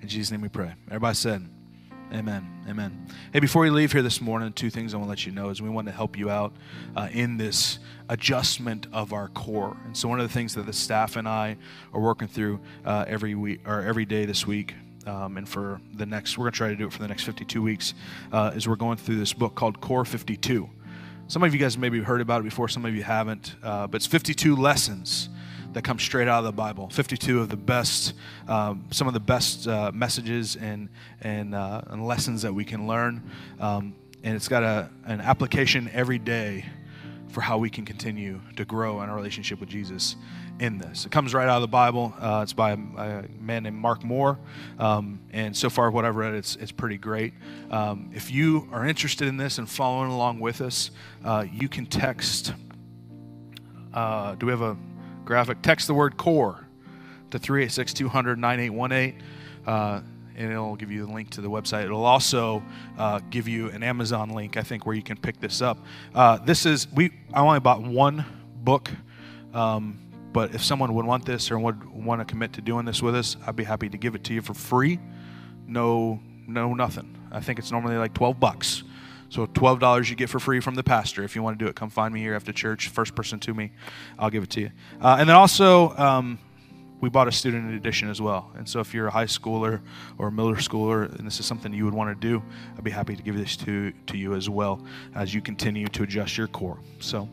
In 0.00 0.08
Jesus' 0.08 0.30
name 0.30 0.40
we 0.40 0.48
pray. 0.48 0.74
Everybody 0.88 1.14
said, 1.14 1.48
Amen. 2.12 2.64
Amen. 2.68 3.06
Hey, 3.32 3.38
before 3.38 3.64
you 3.66 3.72
leave 3.72 3.92
here 3.92 4.02
this 4.02 4.20
morning, 4.20 4.52
two 4.52 4.68
things 4.68 4.94
I 4.94 4.96
want 4.96 5.06
to 5.06 5.10
let 5.10 5.26
you 5.26 5.30
know 5.32 5.50
is 5.50 5.62
we 5.62 5.68
want 5.68 5.86
to 5.86 5.92
help 5.92 6.18
you 6.18 6.28
out 6.28 6.52
uh, 6.96 7.08
in 7.12 7.36
this 7.36 7.78
adjustment 8.08 8.88
of 8.92 9.12
our 9.12 9.28
core. 9.28 9.76
And 9.84 9.96
so, 9.96 10.08
one 10.08 10.18
of 10.18 10.26
the 10.26 10.32
things 10.32 10.56
that 10.56 10.66
the 10.66 10.72
staff 10.72 11.14
and 11.14 11.28
I 11.28 11.56
are 11.94 12.00
working 12.00 12.26
through 12.26 12.58
uh, 12.84 13.04
every 13.06 13.36
week 13.36 13.60
or 13.64 13.82
every 13.82 14.06
day 14.06 14.24
this 14.24 14.44
week. 14.44 14.74
Um, 15.06 15.36
and 15.36 15.48
for 15.48 15.80
the 15.94 16.04
next, 16.04 16.36
we're 16.36 16.44
going 16.44 16.52
to 16.52 16.58
try 16.58 16.68
to 16.68 16.76
do 16.76 16.86
it 16.88 16.92
for 16.92 16.98
the 16.98 17.08
next 17.08 17.22
52 17.22 17.62
weeks, 17.62 17.94
uh, 18.32 18.50
is 18.56 18.66
we're 18.66 18.74
going 18.74 18.96
through 18.96 19.16
this 19.16 19.32
book 19.32 19.54
called 19.54 19.80
Core 19.80 20.04
52. 20.04 20.68
Some 21.28 21.44
of 21.44 21.54
you 21.54 21.60
guys 21.60 21.78
maybe 21.78 22.00
heard 22.00 22.20
about 22.20 22.40
it 22.40 22.44
before, 22.44 22.68
some 22.68 22.84
of 22.84 22.94
you 22.94 23.04
haven't, 23.04 23.54
uh, 23.62 23.86
but 23.86 23.96
it's 23.96 24.06
52 24.06 24.56
lessons 24.56 25.28
that 25.72 25.82
come 25.82 25.98
straight 25.98 26.28
out 26.28 26.40
of 26.40 26.44
the 26.44 26.52
Bible. 26.52 26.88
52 26.88 27.40
of 27.40 27.48
the 27.48 27.56
best, 27.56 28.14
um, 28.48 28.84
some 28.90 29.06
of 29.06 29.14
the 29.14 29.20
best 29.20 29.68
uh, 29.68 29.90
messages 29.92 30.56
and, 30.56 30.88
and, 31.20 31.54
uh, 31.54 31.82
and, 31.88 32.06
lessons 32.06 32.42
that 32.42 32.52
we 32.52 32.64
can 32.64 32.86
learn. 32.86 33.30
Um, 33.60 33.94
and 34.22 34.34
it's 34.34 34.48
got 34.48 34.62
a, 34.62 34.90
an 35.04 35.20
application 35.20 35.90
every 35.92 36.18
day 36.18 36.64
for 37.28 37.40
how 37.40 37.58
we 37.58 37.70
can 37.70 37.84
continue 37.84 38.40
to 38.56 38.64
grow 38.64 39.02
in 39.02 39.08
our 39.08 39.14
relationship 39.14 39.60
with 39.60 39.68
Jesus 39.68 40.16
in 40.58 40.78
this. 40.78 41.06
It 41.06 41.12
comes 41.12 41.32
right 41.32 41.48
out 41.48 41.56
of 41.56 41.62
the 41.62 41.68
Bible. 41.68 42.12
Uh, 42.18 42.40
it's 42.42 42.52
by 42.52 42.72
a, 42.72 42.74
a, 42.74 43.24
man 43.40 43.62
named 43.62 43.76
Mark 43.76 44.02
Moore. 44.02 44.38
Um, 44.78 45.20
and 45.32 45.56
so 45.56 45.70
far, 45.70 45.90
what 45.90 46.04
I've 46.04 46.16
read, 46.16 46.34
it's, 46.34 46.56
it's 46.56 46.72
pretty 46.72 46.98
great. 46.98 47.32
Um, 47.70 48.10
if 48.12 48.30
you 48.30 48.68
are 48.72 48.84
interested 48.84 49.28
in 49.28 49.36
this 49.36 49.58
and 49.58 49.68
following 49.68 50.10
along 50.10 50.40
with 50.40 50.60
us, 50.60 50.90
uh, 51.24 51.46
you 51.50 51.68
can 51.68 51.86
text. 51.86 52.52
Uh, 53.94 54.34
do 54.34 54.46
we 54.46 54.52
have 54.52 54.62
a 54.62 54.76
graphic, 55.24 55.62
text 55.62 55.86
the 55.86 55.94
word 55.94 56.16
core 56.16 56.66
to 57.30 57.38
386 57.38 57.92
200 57.94 58.38
9818. 58.38 59.22
Uh, 59.66 60.00
and 60.36 60.50
it'll 60.50 60.76
give 60.76 60.90
you 60.90 61.04
the 61.04 61.12
link 61.12 61.30
to 61.30 61.42
the 61.42 61.50
website. 61.50 61.84
It'll 61.84 62.04
also 62.04 62.62
uh, 62.96 63.20
give 63.28 63.46
you 63.46 63.68
an 63.70 63.82
Amazon 63.82 64.30
link, 64.30 64.56
I 64.56 64.62
think, 64.62 64.86
where 64.86 64.94
you 64.94 65.02
can 65.02 65.18
pick 65.18 65.38
this 65.38 65.60
up. 65.60 65.78
Uh, 66.14 66.38
this 66.38 66.64
is 66.64 66.90
we. 66.92 67.10
I 67.34 67.40
only 67.40 67.60
bought 67.60 67.82
one 67.82 68.24
book, 68.56 68.90
um, 69.52 69.98
but 70.32 70.54
if 70.54 70.64
someone 70.64 70.94
would 70.94 71.04
want 71.04 71.26
this 71.26 71.50
or 71.50 71.58
would 71.58 71.84
want 71.84 72.22
to 72.22 72.24
commit 72.24 72.54
to 72.54 72.62
doing 72.62 72.86
this 72.86 73.02
with 73.02 73.14
us, 73.14 73.36
I'd 73.46 73.56
be 73.56 73.64
happy 73.64 73.90
to 73.90 73.98
give 73.98 74.14
it 74.14 74.24
to 74.24 74.34
you 74.34 74.40
for 74.40 74.54
free. 74.54 74.98
No, 75.66 76.20
no, 76.46 76.72
nothing. 76.72 77.16
I 77.30 77.40
think 77.40 77.58
it's 77.58 77.70
normally 77.70 77.96
like 77.96 78.14
twelve 78.14 78.40
bucks. 78.40 78.82
So 79.30 79.46
$12 79.46 80.10
you 80.10 80.16
get 80.16 80.28
for 80.28 80.40
free 80.40 80.60
from 80.60 80.74
the 80.74 80.82
pastor. 80.82 81.22
If 81.22 81.34
you 81.34 81.42
want 81.42 81.58
to 81.58 81.64
do 81.64 81.68
it, 81.68 81.76
come 81.76 81.88
find 81.88 82.12
me 82.12 82.20
here 82.20 82.34
after 82.34 82.52
church. 82.52 82.88
First 82.88 83.14
person 83.14 83.38
to 83.40 83.54
me, 83.54 83.70
I'll 84.18 84.28
give 84.28 84.42
it 84.42 84.50
to 84.50 84.60
you. 84.60 84.70
Uh, 85.00 85.16
and 85.18 85.28
then 85.28 85.36
also, 85.36 85.96
um, 85.96 86.38
we 87.00 87.08
bought 87.08 87.28
a 87.28 87.32
student 87.32 87.72
edition 87.72 88.10
as 88.10 88.20
well. 88.20 88.50
And 88.56 88.68
so 88.68 88.80
if 88.80 88.92
you're 88.92 89.06
a 89.06 89.10
high 89.10 89.24
schooler 89.24 89.80
or 90.18 90.28
a 90.28 90.32
middle 90.32 90.52
schooler 90.54 91.16
and 91.16 91.26
this 91.26 91.40
is 91.40 91.46
something 91.46 91.72
you 91.72 91.84
would 91.84 91.94
want 91.94 92.20
to 92.20 92.28
do, 92.28 92.42
I'd 92.76 92.84
be 92.84 92.90
happy 92.90 93.16
to 93.16 93.22
give 93.22 93.36
this 93.36 93.56
to, 93.58 93.92
to 94.08 94.18
you 94.18 94.34
as 94.34 94.50
well 94.50 94.84
as 95.14 95.32
you 95.32 95.40
continue 95.40 95.86
to 95.88 96.02
adjust 96.02 96.36
your 96.36 96.48
core. 96.48 96.78
So 96.98 97.28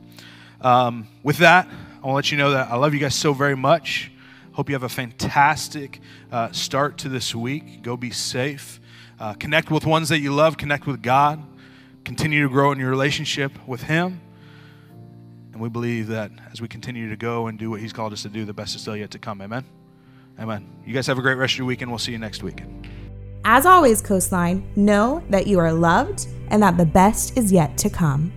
um, 0.62 1.08
with 1.24 1.38
that, 1.40 1.68
I 1.68 2.08
want 2.08 2.12
to 2.12 2.14
let 2.14 2.32
you 2.32 2.38
know 2.38 2.52
that 2.52 2.70
I 2.72 2.76
love 2.78 2.94
you 2.94 3.00
guys 3.00 3.16
so 3.16 3.34
very 3.34 3.56
much. 3.56 4.12
Hope 4.54 4.70
you 4.70 4.76
have 4.76 4.84
a 4.84 4.90
fantastic 4.90 6.00
uh, 6.32 6.52
start 6.52 7.00
to 7.00 7.10
this 7.10 7.36
week. 7.36 7.82
Go 7.82 7.98
be 7.98 8.12
safe. 8.12 8.80
uh, 9.20 9.34
connect 9.34 9.72
with 9.72 9.86
ones 9.86 10.10
that 10.10 10.20
you 10.20 10.34
love, 10.34 10.58
connect 10.58 10.86
with 10.86 11.02
God, 11.02 11.44
continue 12.08 12.42
to 12.42 12.50
grow 12.50 12.72
in 12.72 12.80
your 12.80 12.90
relationship 12.90 13.52
with 13.68 13.84
Him. 13.84 14.22
And 15.52 15.62
we 15.62 15.68
believe 15.68 16.08
that 16.08 16.32
as 16.54 16.62
we 16.62 16.70
continue 16.70 17.10
to 17.10 17.18
go 17.18 17.48
and 17.48 17.60
do 17.60 17.70
what 17.70 17.82
He's 17.82 17.92
called 17.92 18.14
us 18.14 18.22
to 18.22 18.30
do, 18.30 18.46
the 18.46 18.54
best 18.54 18.76
is 18.76 18.82
still 18.82 18.96
yet 18.96 19.12
to 19.12 19.20
come. 19.20 19.42
Amen. 19.42 19.66
Amen. 20.40 20.66
You 20.86 20.94
guys 20.94 21.06
have 21.08 21.18
a 21.18 21.22
great 21.22 21.36
rest 21.36 21.56
of 21.56 21.58
your 21.58 21.68
weekend. 21.68 21.92
We'll 21.92 21.98
see 22.00 22.14
you 22.14 22.18
next 22.18 22.44
week. 22.44 22.64
As 23.44 23.66
always, 23.66 24.02
Coastline, 24.02 24.66
know 24.78 25.22
that 25.30 25.48
you 25.48 25.60
are 25.60 25.74
loved 25.74 26.28
and 26.50 26.64
that 26.64 26.78
the 26.78 26.86
best 26.86 27.38
is 27.38 27.52
yet 27.52 27.78
to 27.80 27.90
come. 27.90 28.32